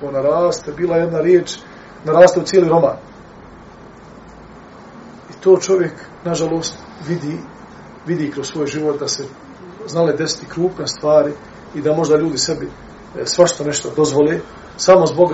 [0.00, 1.58] to naraste, bila jedna riječ,
[2.04, 2.96] naraste u cijeli roman.
[5.30, 5.92] I to čovjek,
[6.24, 6.76] nažalost,
[7.08, 7.38] vidi,
[8.05, 9.23] vidi kroz svoj život da se
[9.87, 11.33] znale desiti krupne stvari
[11.75, 12.69] i da možda ljudi sebi
[13.19, 14.39] e, svašto nešto dozvole,
[14.77, 15.33] samo zbog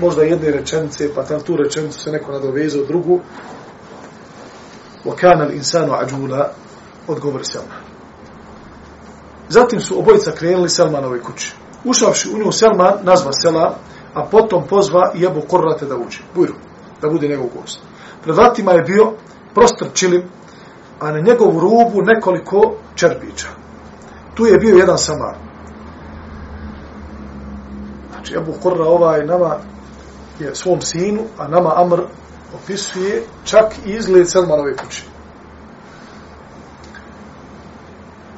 [0.00, 3.20] možda jedne rečenice, pa tam tu rečenicu se neko nadoveze u drugu,
[5.04, 6.44] وَكَانَ الْإِنسَانُ عَجُولَ
[7.08, 7.82] odgovori Selman.
[9.48, 11.54] Zatim su obojica krenuli Selmanove kući.
[11.84, 13.78] Ušavši u nju Selman nazva sela,
[14.14, 16.18] a potom pozva i Ebu Korrate da uđe.
[16.34, 16.54] Bujru,
[17.02, 17.80] da bude njegov gost.
[18.22, 19.12] Pred vratima je bio
[19.54, 20.22] prostor čilim,
[20.99, 23.47] a na njegovu rubu nekoliko čerpića.
[24.33, 25.35] Tu je bio jedan samar.
[28.11, 29.55] Znači, Ebu Korra ovaj nama
[30.39, 32.01] je svom sinu, a nama Amr
[32.63, 35.03] opisuje čak i izgled Selmanove kuće.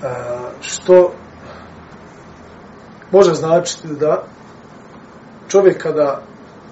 [0.04, 0.08] E,
[0.62, 1.12] što
[3.12, 4.24] može značiti da
[5.48, 6.22] čovjek kada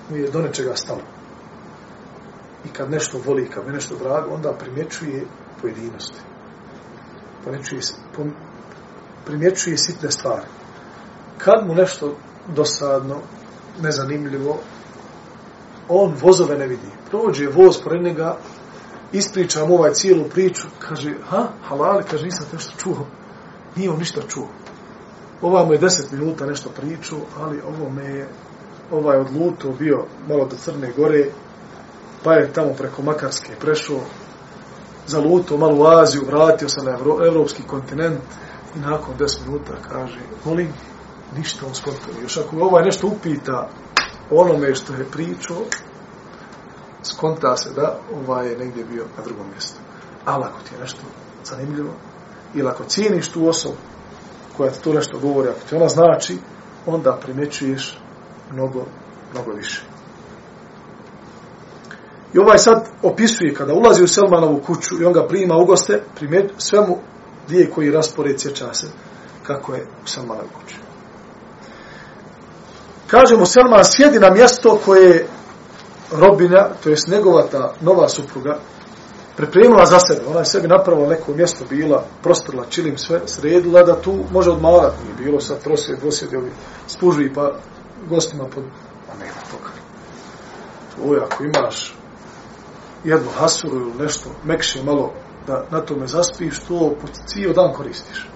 [0.09, 1.01] mu je do nečega stalo
[2.65, 5.25] i kad nešto voli, kad mu je nešto drago, onda primjećuje
[5.61, 6.19] pojedinosti.
[7.43, 7.81] Primjećuje,
[9.25, 10.47] primjećuje sitne stvari.
[11.37, 12.15] Kad mu nešto
[12.55, 13.21] dosadno,
[13.81, 14.59] nezanimljivo,
[15.89, 16.87] on vozove ne vidi.
[17.09, 18.37] Prođe voz pored njega,
[19.11, 23.07] ispriča mu ovaj cijelu priču, kaže, ha, halal, kaže, nisam nešto čuo.
[23.75, 24.47] Nije on ništa čuo.
[25.41, 28.27] Ova mu je deset minuta nešto pričao, ali ovo me je,
[28.91, 31.25] ovaj odluto bio malo do Crne gore,
[32.23, 33.99] pa je tamo preko Makarske prešao,
[35.07, 38.19] zalutao malo u Aziju, vratio se na Evro, evropski kontinent
[38.75, 40.73] i nakon 10 minuta kaže, molim,
[41.37, 42.21] ništa on skontao.
[42.21, 43.69] Još ako ovaj nešto upita
[44.31, 45.57] onome što je pričao,
[47.03, 49.79] skonta se da ovaj je negdje bio na drugom mjestu.
[50.25, 51.01] Ali ako ti je nešto
[51.43, 51.93] zanimljivo,
[52.53, 53.75] ili ako cijeniš tu osobu
[54.57, 56.37] koja ti to nešto govori, ako ti ona znači,
[56.85, 57.99] onda primjećuješ
[58.51, 58.85] mnogo,
[59.33, 59.94] mnogo više.
[62.35, 66.03] I ovaj sad opisuje kada ulazi u Selmanovu kuću i on ga prima u goste,
[66.15, 66.97] primjet, sve mu
[67.47, 68.87] dvije koji raspored sjeća se
[69.43, 70.75] kako je u Selmanovu kuću.
[73.07, 75.27] Kaže mu Selman, sjedi na mjesto koje je
[76.11, 78.59] robinja, to jest njegova ta nova supruga,
[79.37, 80.21] pripremila za sebe.
[80.27, 85.03] Ona je sebi napravila neko mjesto bila, prostorila, čilim sve, sredila da tu može odmarati.
[85.03, 86.51] Nije bilo sad prosjed, dvosjed, ovi
[86.87, 87.51] spužvi pa
[88.09, 88.63] gostima pod...
[89.11, 89.69] A nema toga.
[90.95, 91.94] To je ako imaš
[93.05, 95.13] jednu hasuru ili nešto mekše malo
[95.47, 98.27] da na tome zaspiš, to po cijel dan koristiš.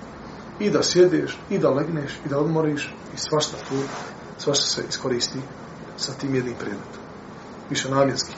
[0.60, 3.76] I da sjedeš, i da legneš, i da odmoriš, i svašta tu,
[4.38, 5.40] svašta se iskoristi
[5.98, 7.02] sa tim jednim predmetom.
[7.70, 8.36] Više namjenski.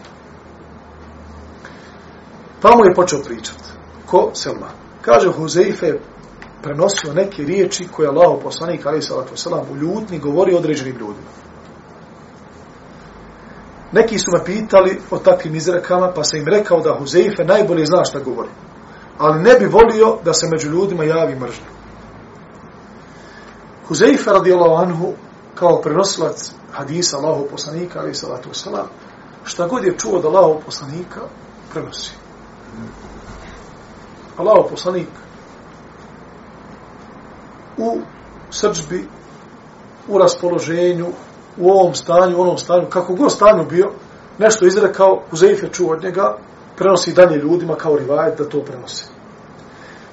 [2.62, 3.64] Pa mu je počeo pričati.
[4.06, 4.32] Ko?
[4.34, 4.70] Selma.
[5.02, 5.94] Kaže, Huzeife
[6.64, 11.41] prenosio neke riječi koje Allah poslanik, ali salatu selam, u ljutni govori određenim ljudima.
[13.92, 18.04] Neki su me pitali o takvim izrekama, pa sam im rekao da Huzeife najbolje zna
[18.04, 18.50] šta govori.
[19.18, 21.66] Ali ne bi volio da se među ljudima javi mržnja.
[23.88, 25.14] Huzeife radijallahu anhu,
[25.56, 28.88] kao prenosilac hadisa Allahov poslanika, ali salatu wasalam,
[29.44, 31.22] šta god je čuo da Allahov poslanika,
[31.74, 32.12] prenosi.
[34.38, 35.08] Allahov poslanik
[37.78, 38.00] u
[38.50, 39.08] srđbi,
[40.08, 41.08] u raspoloženju,
[41.58, 43.92] u ovom stanju, u onom stanju, kako god stanju bio,
[44.38, 46.38] nešto izrekao, Uzeife čuo od njega,
[46.76, 49.06] prenosi dalje ljudima kao rivajet da to prenosi.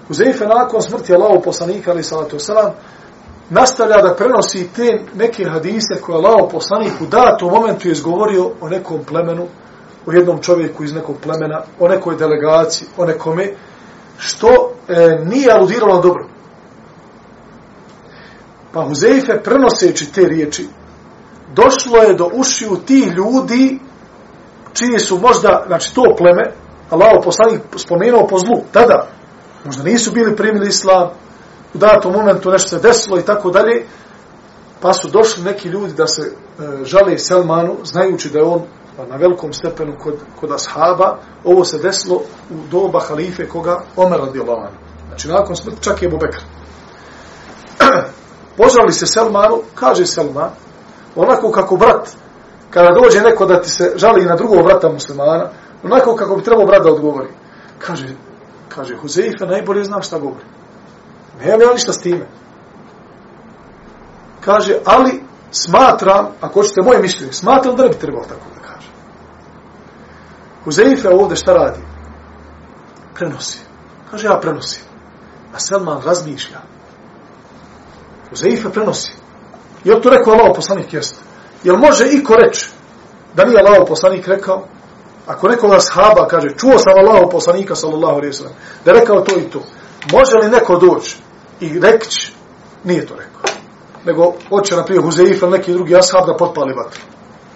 [0.09, 2.71] Uzeife nakon smrti Allahov poslanika, ali salatu wasalam,
[3.51, 8.69] nastavlja da prenosi te neke hadise koje Allahu poslanik u datom momentu je izgovorio o
[8.69, 9.47] nekom plemenu,
[10.07, 13.53] o jednom čovjeku iz nekog plemena, o nekoj delegaciji, o nekome,
[14.19, 14.49] što
[14.89, 16.27] e, nije aludiralo dobro.
[18.73, 20.69] Pa Huzeife, prenoseći te riječi,
[21.55, 23.79] došlo je do ušiju ti ljudi
[24.73, 26.53] čiji su možda, znači to pleme,
[26.91, 29.07] Allah poslanik spomenuo po zlu, tada,
[29.65, 31.09] možda nisu bili primili islam,
[31.75, 33.87] u datom momentu nešto se desilo i tako dalje,
[34.81, 38.63] pa su došli neki ljudi da se e, žale Selmanu, znajući da je on
[39.09, 44.41] na velikom stepenu kod, kod ashaba, ovo se desilo u doba halife koga Omer radi
[44.41, 44.73] Allahan.
[45.09, 46.39] Znači, nakon smrti čak je Bubekr.
[48.57, 50.51] Požali se Selmanu, kaže Selman,
[51.19, 52.09] onako kako brat,
[52.71, 55.51] kada dođe neko da ti se žali na drugog brata muslimana,
[55.83, 57.29] onako kako bi trebao brat da odgovori.
[57.79, 58.09] Kaže,
[58.69, 60.45] kaže, Huzeife najbolje zna šta govori.
[61.41, 62.27] Nemam ja ništa s time.
[64.41, 68.89] Kaže, ali smatram, ako hoćete moje mišljenje, smatram da ne bi trebao tako da kaže.
[70.65, 71.81] Huzeife ovdje šta radi?
[73.15, 73.59] Prenosi.
[74.11, 74.83] Kaže, ja prenosim.
[75.55, 76.59] A Selman razmišlja.
[78.31, 79.28] Huzeife prenosi.
[79.85, 81.15] Je li to rekao Allah poslanik jest?
[81.65, 82.71] Je li može iko reći
[83.35, 84.67] da nije Allah poslanik rekao?
[85.27, 88.55] Ako nekoga shaba kaže, čuo sam Allah poslanika sallallahu alaihi sallam,
[88.85, 89.63] da rekao to i to.
[90.13, 91.17] Može li neko doći
[91.61, 92.33] i reći,
[92.85, 93.43] nije to rekao.
[94.05, 97.01] Nego hoće, na primjer, Huzeif ili neki drugi ashab da potpali vatru.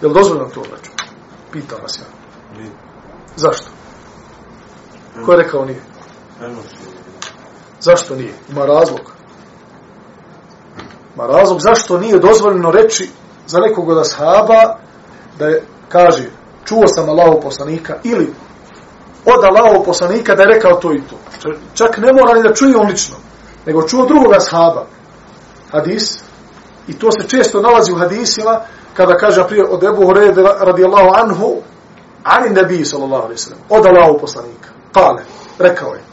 [0.01, 0.91] Je li dozvoljeno to reći?
[1.51, 2.05] Pitam vas ja.
[2.57, 2.71] Nije.
[3.35, 3.67] Zašto?
[5.25, 5.81] Ko je rekao nije?
[7.79, 8.33] Zašto nije?
[8.49, 9.11] Ima razlog.
[11.15, 13.09] Ma razlog zašto nije dozvoljeno reći
[13.47, 14.75] za nekog od ashaba
[15.39, 16.29] da je, kaže,
[16.65, 18.33] čuo sam Allahov poslanika ili
[19.25, 21.15] od Allahov poslanika da je rekao to i to.
[21.73, 23.15] Čak ne mora ni da čuje on lično,
[23.65, 24.85] nego čuo drugog ashaba.
[25.71, 26.23] Hadis.
[26.87, 28.59] I to se često nalazi u hadisima
[28.93, 31.55] kada kaže prije od Ebu Hurede radijallahu anhu
[32.23, 34.69] ani nebi sallallahu alaihi sallam od Allahov poslanika.
[34.93, 35.23] Kale,
[35.59, 36.12] rekao je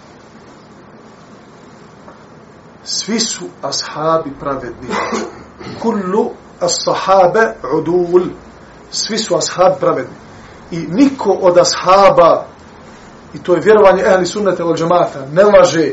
[2.84, 4.88] svi su ashabi pravedni.
[5.82, 8.26] Kullu as-sahabe udul.
[8.90, 10.14] Svi su ashabi pravedni.
[10.70, 12.46] I niko od ashaba,
[13.34, 15.92] i to je vjerovanje ehli sunnete od džamata, ne laže,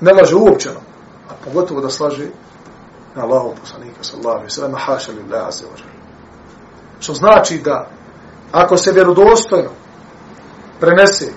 [0.00, 0.80] ne laže uopćeno,
[1.30, 2.26] a pogotovo da slaže
[3.14, 5.86] na Allahom poslanika, sallahu alaihi sallam, haša li Allah, azze ođer.
[7.00, 7.88] Što znači da,
[8.52, 9.70] ako se vjerodostojno
[10.80, 11.32] prenese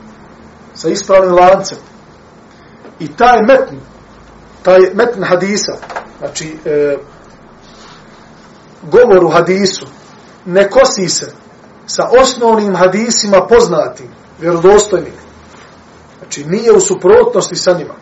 [0.74, 1.78] sa ispravnim lancem,
[3.04, 3.76] I taj metn,
[4.64, 5.74] taj metn hadisa,
[6.20, 6.98] znači e,
[8.82, 9.86] govor u hadisu,
[10.46, 11.32] ne kosi se
[11.86, 14.08] sa osnovnim hadisima poznatim,
[14.40, 15.14] vjerodostojnim,
[16.24, 17.94] Znači, nije u suprotnosti sa njima.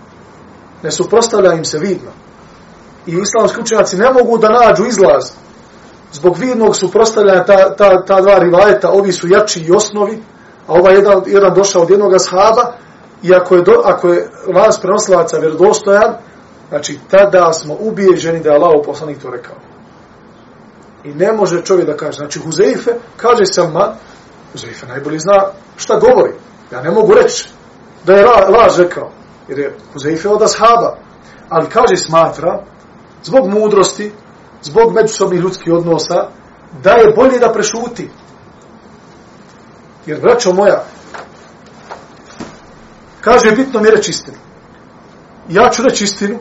[0.84, 2.12] Ne suprostavlja im se vidno.
[3.06, 5.32] I islamski učenjaci ne mogu da nađu izlaz
[6.12, 10.22] zbog vidnog suprostavljanja ta, ta, ta dva rivajeta, ovi su jači i osnovi,
[10.68, 12.74] a ovaj jedan, jedan došao od jednog ashaba,
[13.24, 16.16] i ako je, do, ako je vas prenoslavaca vjerodostojan,
[16.70, 19.56] znači tada smo ubijeđeni da je Allah poslanik to rekao.
[21.04, 23.92] I ne može čovjek da kaže, znači Huzeife, kaže Salman,
[24.52, 25.44] Huzeife najbolji zna
[25.78, 26.34] šta govori.
[26.72, 27.50] Ja ne mogu reći
[28.06, 29.12] da je laž rekao,
[29.48, 30.98] jer je Huzeife od ashaba,
[31.50, 32.64] ali kaže smatra,
[33.24, 34.12] zbog mudrosti,
[34.62, 36.28] zbog međusobnih ljudskih odnosa,
[36.84, 38.10] da je bolje da prešuti.
[40.06, 40.84] Jer, braćo moja,
[43.22, 44.38] kaže, bitno mi reći istinu.
[45.50, 46.40] Ja ću reći istinu,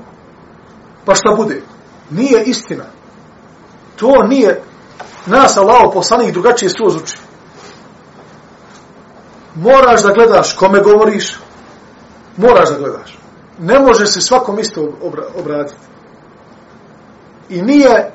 [1.05, 1.63] pa šta bude?
[2.11, 2.85] Nije istina.
[3.97, 4.63] To nije
[5.27, 7.19] nas, Allah, poslanih drugačije su ozuči.
[9.55, 11.39] Moraš da gledaš kome govoriš,
[12.37, 13.19] moraš da gledaš.
[13.59, 14.93] Ne može se svakom isto
[15.37, 15.81] obratiti.
[17.49, 18.13] I nije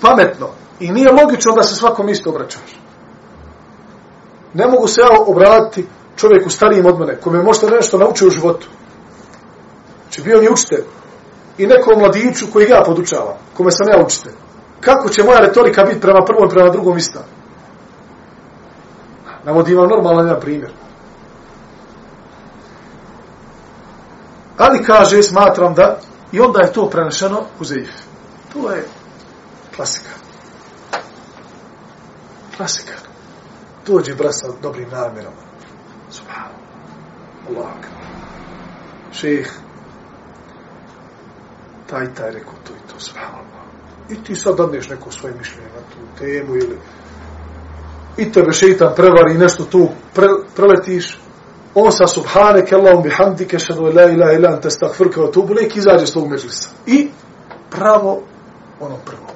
[0.00, 0.48] pametno
[0.80, 2.80] i nije logično da se svakom isto obraćaš.
[4.54, 5.88] Ne mogu se ja obratiti
[6.20, 8.68] čovjeku starijim od mene, kome možda nešto naučio u životu.
[10.02, 10.84] Znači bio mi učitelj
[11.58, 14.32] i nekom mladiću koji ga podučava, kome sam ja učitelj.
[14.80, 17.24] Kako će moja retorika biti prema prvom i prema drugom ista?
[19.44, 20.72] Navodim vam normalan jedan primjer.
[24.58, 25.98] Ali kaže, smatram da,
[26.32, 27.90] i onda je to prenešeno u Zeif.
[28.52, 28.84] To je
[29.76, 30.10] klasika.
[32.56, 32.94] Klasika.
[33.86, 35.49] Dođe brasa dobrim namjerama
[36.10, 36.54] Subhanu.
[37.48, 37.72] Allah.
[39.12, 39.48] Šeh.
[41.86, 43.00] Taj, taj rekao to i to.
[43.00, 43.38] Subhano.
[44.10, 46.78] I ti sad dadneš neko svoje mišljenje na tu temu ili
[48.16, 51.18] i tebe šeitan prevari i nešto tu pre, preletiš.
[51.74, 56.06] On sa subhanek Allahum bihamdike šadu la ilaha ila te stakfrke o tubu nek izađe
[56.06, 56.68] s tog međlisa.
[56.86, 57.08] I
[57.70, 58.22] pravo
[58.80, 59.26] ono prvo.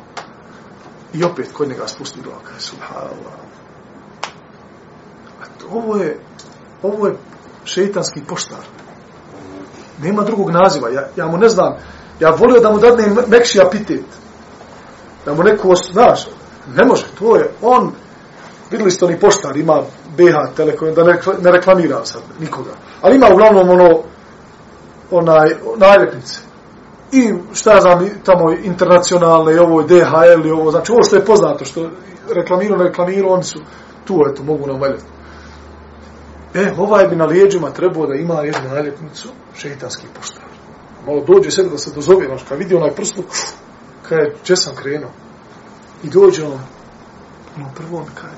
[1.12, 3.35] I opet kod njega spusti glava, kaže, subhanallah.
[5.43, 6.18] A to, ovo je,
[6.85, 7.16] ovo je
[7.64, 8.59] šeitanski poštar.
[10.03, 10.89] Nema drugog naziva.
[10.89, 11.74] Ja, ja mu ne znam,
[12.20, 14.05] ja volio da mu dadne mekši apitet.
[15.24, 16.28] Da mu neko, znaš,
[16.74, 17.93] ne može, to je, on,
[18.70, 19.82] vidjeli ste oni poštar, ima
[20.16, 22.70] BH Telekom, da ne, ne reklamira sad nikoga.
[23.01, 24.01] Ali ima uglavnom ono,
[25.11, 26.41] onaj, najlepnice
[27.12, 31.24] i šta ja znam, tamo internacionalne i ovo DHL i ovo, znači ovo što je
[31.24, 31.91] poznato, što
[32.35, 33.59] reklamiraju, reklamiraju, oni su
[34.05, 35.14] tu, eto, mogu nam valjati.
[36.55, 40.45] E, ovaj bi na lijeđima trebao da ima jednu naljepnicu, šeitanski poštar.
[41.07, 43.23] Malo dođe sebi da se dozove, znaš, kad vidi onaj prstu,
[44.09, 45.11] kaj je, če sam krenuo?
[46.03, 46.59] I dođe on,
[47.57, 48.31] ono prvo on kaj,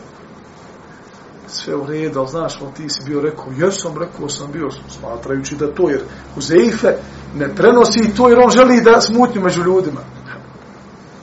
[1.46, 5.56] sve u redu, ali znaš, on ti si bio rekao, jesam, rekao sam bio, smatrajući
[5.56, 6.02] da to, jer
[6.36, 6.96] u Zeife
[7.34, 10.00] ne prenosi to, jer on želi da smutnju među ljudima.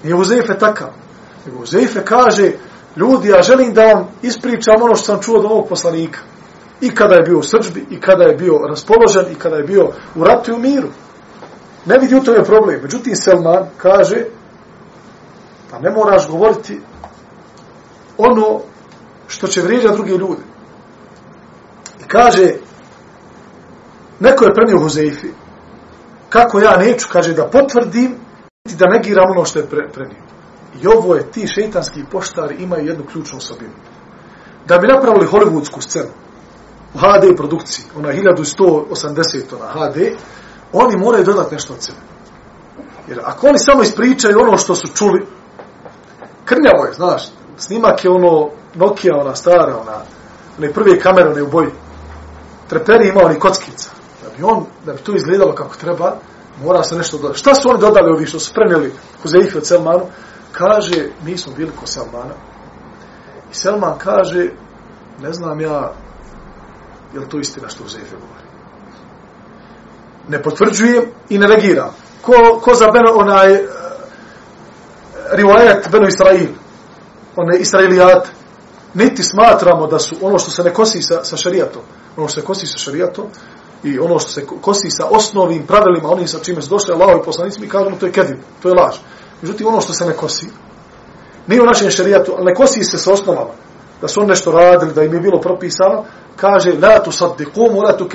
[0.03, 0.89] Nije u Zeife takav.
[1.45, 2.51] Nego u Zeife kaže,
[2.95, 6.19] ljudi, ja želim da vam ispričam ono što sam čuo od ovog poslanika.
[6.81, 9.89] I kada je bio u srđbi, i kada je bio raspoložen, i kada je bio
[10.15, 10.87] u ratu i u miru.
[11.85, 12.79] Ne vidi u tome problem.
[12.81, 14.25] Međutim, Selman kaže,
[15.71, 16.81] pa ne moraš govoriti
[18.17, 18.59] ono
[19.27, 20.43] što će vrijeđati druge ljude.
[21.99, 22.53] I kaže,
[24.19, 25.27] neko je prenio Huzeifi,
[26.29, 28.15] kako ja neću, kaže, da potvrdim
[28.69, 30.23] i da negiram ono što je pre, prenio.
[30.81, 33.73] I ovo je, ti šeitanski poštari imaju jednu ključnu osobinu.
[34.67, 36.22] Da bi napravili hollywoodsku scenu
[36.93, 39.97] u HD produkciji, ona 1180 ona HD,
[40.73, 41.97] oni moraju dodati nešto od sebe.
[43.07, 45.25] Jer ako oni samo ispričaju ono što su čuli,
[46.45, 50.01] krnjavo je, znaš, snimak je ono Nokia, ona stara, ona,
[50.57, 51.69] one prve kamere, one u boji.
[52.67, 53.89] Treperi ima oni kockica.
[54.23, 56.15] Da bi on, da bi to izgledalo kako treba,
[56.63, 57.39] mora se nešto dodati.
[57.39, 60.05] Šta su oni dodali ovi što su preneli Huzeifi od Selmanu?
[60.51, 62.33] Kaže, mi smo bili ko Selmana.
[63.51, 64.49] I Selman kaže,
[65.21, 65.93] ne znam ja,
[67.13, 68.43] je li to istina što Huzeifi govori?
[70.27, 71.95] Ne potvrđujem i ne negiram.
[72.21, 73.59] Ko, ko za Beno, onaj, uh,
[75.31, 76.49] rivajet Beno Israil,
[77.35, 78.29] one Israilijate,
[78.93, 81.81] niti smatramo da su ono što se ne kosi sa, sa šarijatom,
[82.17, 83.25] ono što se kosi sa šarijatom
[83.83, 87.61] i ono što se kosi sa osnovnim pravilima, onim sa čime su došli Allahovi poslanici,
[87.61, 88.95] mi kažemo to je kedib, to je laž.
[89.41, 90.47] Međutim, ono što se ne kosi,
[91.47, 93.51] nije u našem šarijatu, ali ne kosi se sa osnovama,
[94.01, 97.97] da su on nešto radili, da im je bilo propisano, kaže, la tu saddiqumu, la
[97.97, 98.09] tu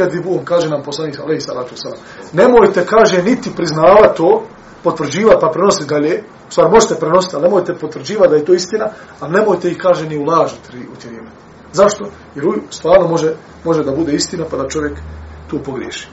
[0.45, 1.99] kaže nam poslanik, alejhi salatu vesselam
[2.32, 4.43] Nemojte, kaže, niti priznavati to,
[4.82, 8.89] potvrđivati pa prenositi dalje, stvar možete prenositi, ali nemojte potvrđivati da je to istina,
[9.20, 11.31] a nemojte i kaže, ni ulažiti u tirime
[11.73, 12.09] Zašto?
[12.35, 13.35] Jer stvarno može,
[13.65, 14.99] može da bude istina, pa da čovjek
[15.51, 16.09] tu pogriješi.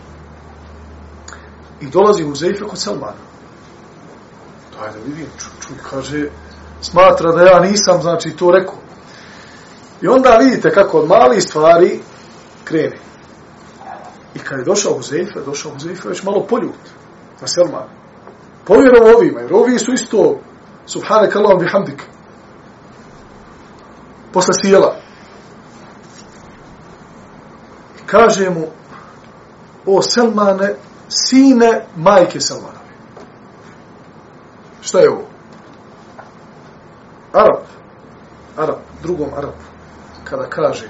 [1.82, 3.24] I dolazi u Zeife kod Salmana.
[4.80, 6.30] Daj da vidim, čuj, ču, kaže,
[6.82, 8.76] smatra da ja nisam, znači, to rekao.
[10.02, 12.00] I onda vidite kako od malih stvari
[12.64, 12.98] krene.
[14.36, 16.76] I kad je došao u Zeife, došao u Zeife već malo poljut
[17.42, 17.90] na Salmana.
[18.66, 20.40] Povjerovo ovima, jer ovi su isto,
[20.86, 22.04] subhanak Allahom bihamdik,
[24.34, 24.96] posle sjela.
[28.00, 28.68] I kaže mu,
[29.86, 30.76] o Selmane,
[31.10, 32.86] sine majke Selmanove.
[34.82, 35.24] Šta je ovo?
[37.34, 37.64] Arab,
[38.58, 39.75] Arab, drugom Arabu,
[40.30, 40.88] kada kaže,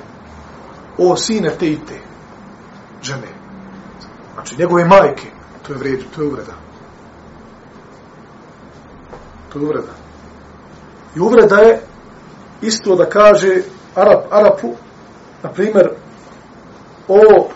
[0.98, 2.00] o sine te i te,
[3.04, 3.28] žene,
[4.34, 5.28] znači njegove majke,
[5.68, 6.54] to je vređu, to je uvreda.
[9.54, 9.94] To je uvreda.
[11.16, 11.82] I uvreda je
[12.62, 13.62] isto da kaže
[13.96, 14.76] Arab, Arapu,
[15.44, 15.90] na primjer,
[17.08, 17.50] o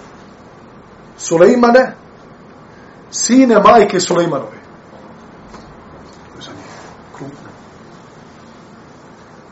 [1.17, 1.95] Sulejmane,
[3.11, 4.59] sine majke Sulejmanove.
[6.41, 6.71] Za njih,
[7.17, 7.49] krupno.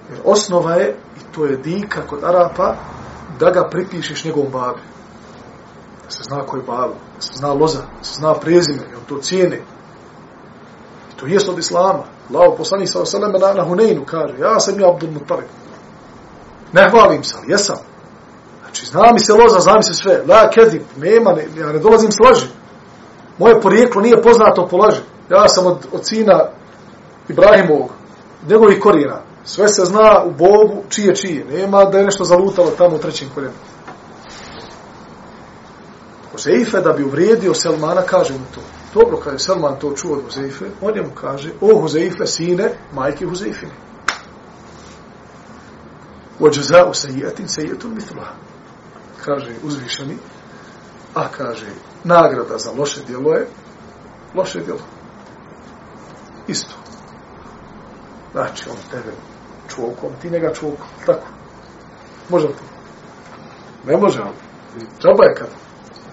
[0.10, 0.96] Jer osnova je,
[1.38, 2.76] to je dika kod Arapa,
[3.40, 4.82] da ga pripišeš njegovom babi.
[6.04, 9.22] Da se zna koji babu, da se zna loza, da se zna prezime, on to
[9.22, 9.58] cijene.
[11.14, 12.04] I to jest od Islama.
[12.30, 15.48] Lao poslani sa osaleme na, na Huneinu kaže, ja sam ja Abdul Muttalib.
[16.74, 17.78] Ne hvalim se, ali jesam.
[18.62, 20.24] Znači, zna mi se loza, zna mi se sve.
[20.28, 22.48] La kezim, nema, ne, ja ne dolazim s laži.
[23.38, 25.02] Moje porijeklo nije poznato po laži.
[25.30, 26.40] Ja sam od, od sina
[27.30, 27.90] Ibrahimovog,
[28.50, 29.27] njegovih korijena.
[29.48, 31.46] Sve se zna u Bogu čije čije.
[31.46, 33.54] Nema da je nešto zalutalo tamo u trećem koljenu.
[36.32, 38.62] Huzeife da bi uvrijedio Selmana, kaže mu to.
[38.94, 42.78] Dobro, kada je Selman to čuo od Huzeife, on je mu kaže, o Huzeife, sine,
[42.94, 43.72] majke Huzeifine.
[46.40, 48.28] Ođeza u sejetin, sejetun mitla.
[49.26, 50.18] Kaže uzvišeni,
[51.16, 51.68] a kaže,
[52.04, 53.48] nagrada za loše djelo je,
[54.36, 54.86] loše djelo.
[56.48, 56.76] Isto.
[58.34, 59.12] Znači, on tebe
[59.76, 61.28] čuokom, ti njega čuokom, tako.
[62.30, 62.64] Može li to?
[63.92, 64.36] Ne može, ali
[65.02, 65.48] džaba je kad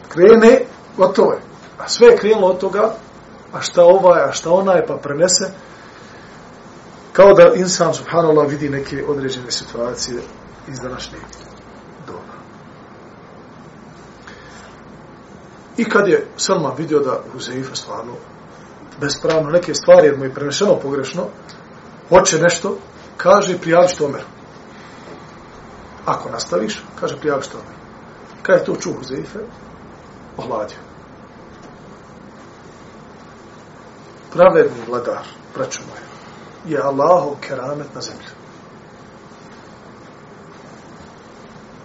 [0.09, 0.61] krene,
[0.97, 1.39] gotovo je.
[1.79, 2.95] A sve je krenulo od toga,
[3.53, 5.51] a šta ovaj, a šta onaj, pa prenese,
[7.13, 10.23] kao da insan, subhanallah, vidi neke određene situacije
[10.69, 11.19] iz današnje
[12.07, 12.35] doba.
[15.77, 18.13] I kad je Salman vidio da Huzeifa stvarno
[19.01, 21.27] bespravno neke stvari, jer mu je prenešeno pogrešno,
[22.09, 22.79] hoće nešto,
[23.17, 24.25] kaže prijavi što Omer.
[26.07, 27.75] Ako nastaviš, kaže prijavi što Omer.
[28.43, 29.39] Kada je to čuo Huzeife,
[30.37, 30.79] ohladio.
[34.33, 36.03] Pravedni vladar, braćo moje,
[36.67, 38.29] je Allahov keramet na zemlji.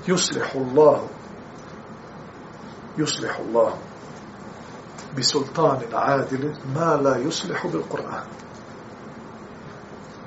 [0.07, 1.07] Yuslihu Allahu
[2.97, 3.77] yuslihu Allahu
[5.15, 8.25] bi sultanin adil ma la yuslihu bil Qur'an.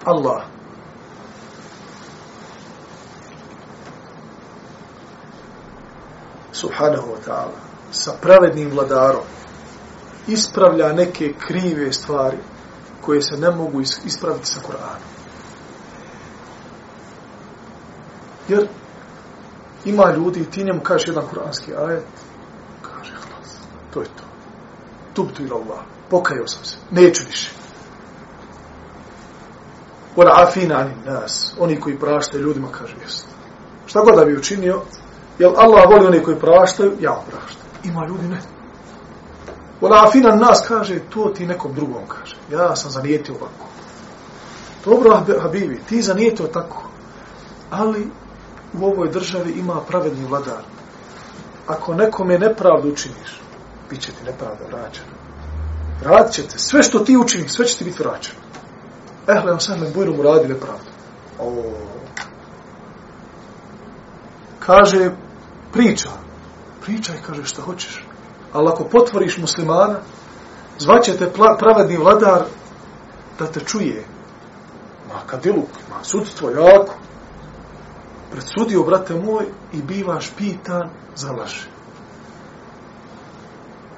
[0.05, 0.45] Allah
[6.63, 7.59] subhanahu wa ta'ala
[7.91, 9.27] sa pravednim vladarom
[10.27, 12.39] ispravlja neke krive stvari
[13.01, 15.11] koje se ne mogu ispraviti sa Kur'anom.
[18.49, 18.69] Jer
[19.85, 22.05] ima ljudi, ti njemu kažeš jedan kuranski ajet,
[22.83, 23.59] kaže, hlas,
[23.95, 24.25] to je to.
[25.15, 25.81] Tubtu ila Allah,
[26.11, 27.51] pokajao sam se, neću više.
[30.17, 33.27] Wala afina nas, oni koji prašte ljudima, kaže, jest.
[33.87, 34.83] Šta god da bi učinio,
[35.39, 37.67] jel Allah voli oni koji praštaju, ja praštam.
[37.85, 38.41] Ima ljudi, ne.
[39.81, 43.67] Wala afina nas, kaže, to ti nekom drugom kaže ja sam zanijetio ovako.
[44.85, 46.83] Dobro, Habibi, ti zanijetio tako.
[47.71, 48.09] Ali
[48.81, 50.63] u ovoj državi ima pravedni vladar.
[51.67, 53.41] Ako nekome nepravdu učiniš,
[53.91, 55.13] bit će ti nepravda vraćana.
[56.05, 56.59] Vratit će te.
[56.59, 58.39] Sve što ti učiniš, sve će ti biti vraćano.
[59.29, 60.85] Ehle, on sam me bojno mu radi nepravdu.
[61.39, 61.63] O.
[64.59, 65.11] Kaže,
[65.73, 66.11] priča.
[66.83, 68.05] Pričaj, kaže, što hoćeš.
[68.53, 69.99] Ali ako potvoriš muslimana,
[70.79, 72.43] zvaće te pravedni vladar
[73.39, 74.05] da te čuje.
[75.09, 76.95] Ma kadiluk, ma sudstvo jako.
[78.31, 81.67] Pred sudio, brate moj, i bivaš pitan za laži.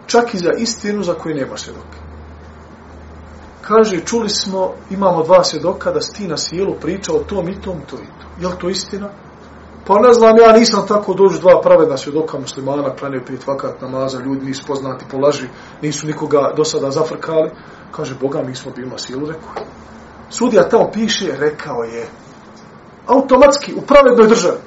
[0.07, 1.99] Čak i za istinu za koju nema svjedoka.
[3.61, 7.61] Kaže, čuli smo, imamo dva svjedoka da si ti na silu pričao o tom i
[7.61, 8.49] tom, to i to.
[8.49, 9.11] Je to istina?
[9.87, 14.19] Pa ne znam, ja nisam tako dođu dva pravedna svjedoka muslimana, klanio pet vakat namaza,
[14.21, 15.49] ljudi nisu poznati po laži,
[15.83, 17.51] nisu nikoga do sada zafrkali.
[17.91, 19.65] Kaže, Boga, mi smo bili na silu, rekao.
[20.31, 22.09] Sudija tamo piše, rekao je,
[23.07, 24.59] automatski, u pravednoj državi.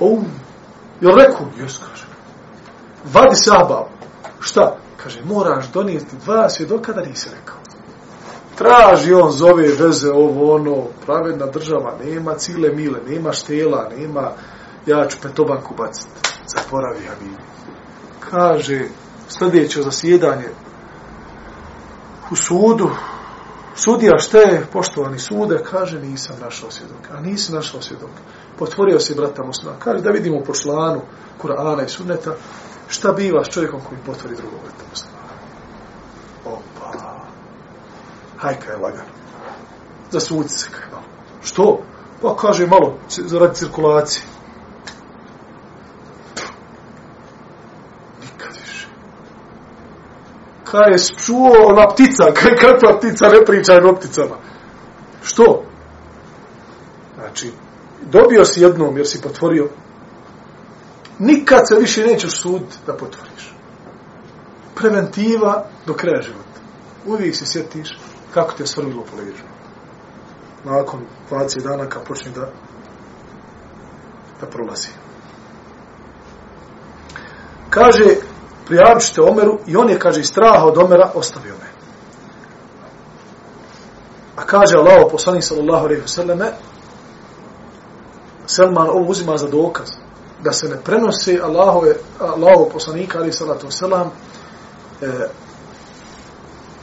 [0.00, 0.18] O,
[1.00, 1.46] Jel rekao?
[1.58, 2.06] Jes, kaže.
[3.12, 3.84] Vadi se abav.
[4.40, 4.76] Šta?
[4.96, 7.67] Kaže, moraš donijeti dva svjedoka da nisi rekao.
[8.58, 14.32] Traži on, zove, veze, ovo, ono, pravedna država, nema cile mile, nema štela, nema,
[14.86, 16.10] ja ću petobanku baciti.
[16.56, 17.12] Zaporavi, ja.
[18.30, 18.80] Kaže,
[19.28, 20.48] sljedeće zasjedanje
[22.30, 22.90] u sudu,
[23.74, 27.14] sudija šta je, poštovani sude, kaže, nisam našao svjedoka.
[27.16, 28.20] A nisi našao svjedoka.
[28.58, 31.00] Potvorio se brata Mosna, Kaže, da vidimo po članu
[31.42, 32.34] Kur'ana i sunneta,
[32.88, 35.17] šta biva s čovjekom koji potvori drugog brata Mosna.
[38.38, 39.10] Hajka je lagano.
[40.10, 41.04] Za sudi se kaj malo.
[41.42, 41.80] Što?
[42.22, 44.22] Pa kaže malo, zaradi cirkulacije.
[50.70, 54.36] kaj je čuo ona ptica, kaj kakva ptica, ne pričaj o pticama.
[55.22, 55.62] Što?
[57.14, 57.52] Znači,
[58.10, 59.68] dobio si jednom jer si potvorio,
[61.18, 63.54] nikad se više nećeš sud da potvoriš.
[64.74, 66.60] Preventiva do kraja života.
[67.06, 67.98] Uvijek se sjetiš
[68.34, 69.42] kako te svrnilo po leđu.
[70.64, 71.00] Nakon
[71.30, 72.48] 20 dana kad počne da
[74.40, 74.88] da prolazi.
[77.70, 78.04] Kaže,
[78.66, 81.68] prijavit ćete Omeru i on je, kaže, iz straha od Omera ostavio me.
[84.36, 86.52] A kaže Allah, poslanik sallallahu alaihi wa sallame,
[88.46, 89.88] Selman ovo uzima za dokaz
[90.44, 94.10] da se ne prenose Allahove, Allahov poslanika alaihi sallatu wa sallam
[95.02, 95.06] e,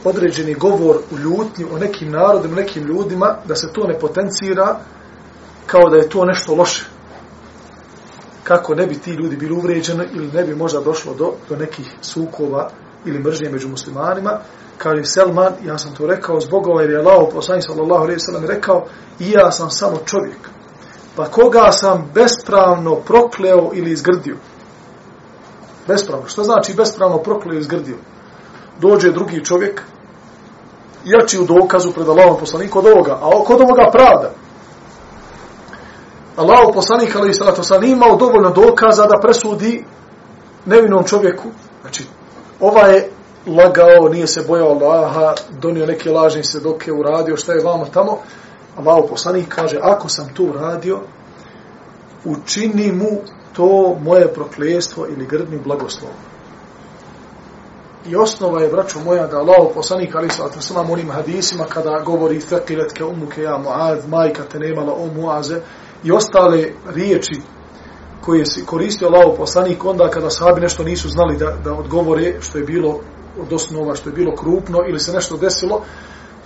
[0.04, 4.78] određeni govor u ljutnji o nekim narodima, nekim ljudima, da se to ne potencira
[5.66, 6.96] kao da je to nešto loše
[8.46, 11.90] kako ne bi ti ljudi bili uvređeni ili ne bi možda došlo do, do nekih
[12.00, 12.70] sukova
[13.04, 14.38] ili mržnje među muslimanima,
[14.78, 18.44] kaže Selman, ja sam to rekao zbog ovaj jer je Allah poslani sallallahu alaihi sallam
[18.44, 18.86] rekao
[19.18, 20.38] i ja sam samo čovjek.
[21.16, 24.36] Pa koga sam bespravno prokleo ili izgrdio?
[25.88, 26.28] Bespravno.
[26.28, 27.96] Što znači bespravno prokleo ili izgrdio?
[28.80, 29.82] Dođe drugi čovjek,
[31.04, 34.30] jači u dokazu pred Allahom poslaniku od ovoga, a kod ovoga pravda.
[36.36, 39.84] Allahov poslanik ali salatu sa nije imao dovoljno dokaza da presudi
[40.66, 41.48] nevinom čovjeku.
[41.80, 42.04] Znači,
[42.60, 43.10] ova je
[43.46, 48.18] lagao, nije se bojao Allaha, donio neke lažne svedoke, uradio šta je vamo tamo.
[48.76, 51.00] Allahov poslanik kaže, ako sam to uradio,
[52.24, 53.20] učini mu
[53.52, 56.10] to moje prokljestvo ili grdni blagoslov.
[58.08, 62.40] I osnova je, braćo moja, da Allah poslanik, ali sa sam onim hadisima, kada govori
[62.40, 65.60] fekiletke umuke ja muad, majka te nemala o muaze,
[66.04, 67.40] i ostale riječi
[68.20, 72.58] koje se koristio Allah poslanik onda kada sahabi nešto nisu znali da, da odgovore što
[72.58, 73.00] je bilo
[73.40, 75.82] od osnova, što je bilo krupno ili se nešto desilo,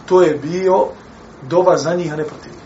[0.06, 0.86] to je bio
[1.42, 2.60] dova za njih, a ne protiv njih.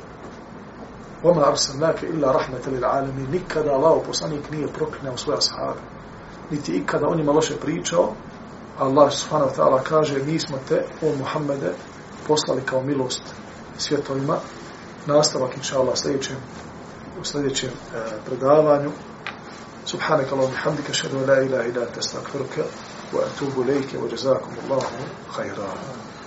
[1.23, 5.81] Oma arsalnake illa rahmeta lil alami, nikada Allah poslanik nije proklinao svoja sahabe.
[6.51, 8.13] Niti ikada onima loše pričao,
[8.80, 11.74] Allah subhanahu wa ta'ala kaže, mi smo te, o Muhammede,
[12.28, 13.24] poslali kao milost
[13.78, 14.38] svjetovima.
[15.06, 16.36] Nastavak, inša Allah, sljedećem
[17.22, 18.92] u sljedećem uh, predavanju.
[19.86, 22.66] سبحانك اللهم وبحمدك اشهد ان لا اله الا انت استغفرك
[23.14, 24.84] واتوب اليك وجزاكم الله
[25.30, 25.70] خيرا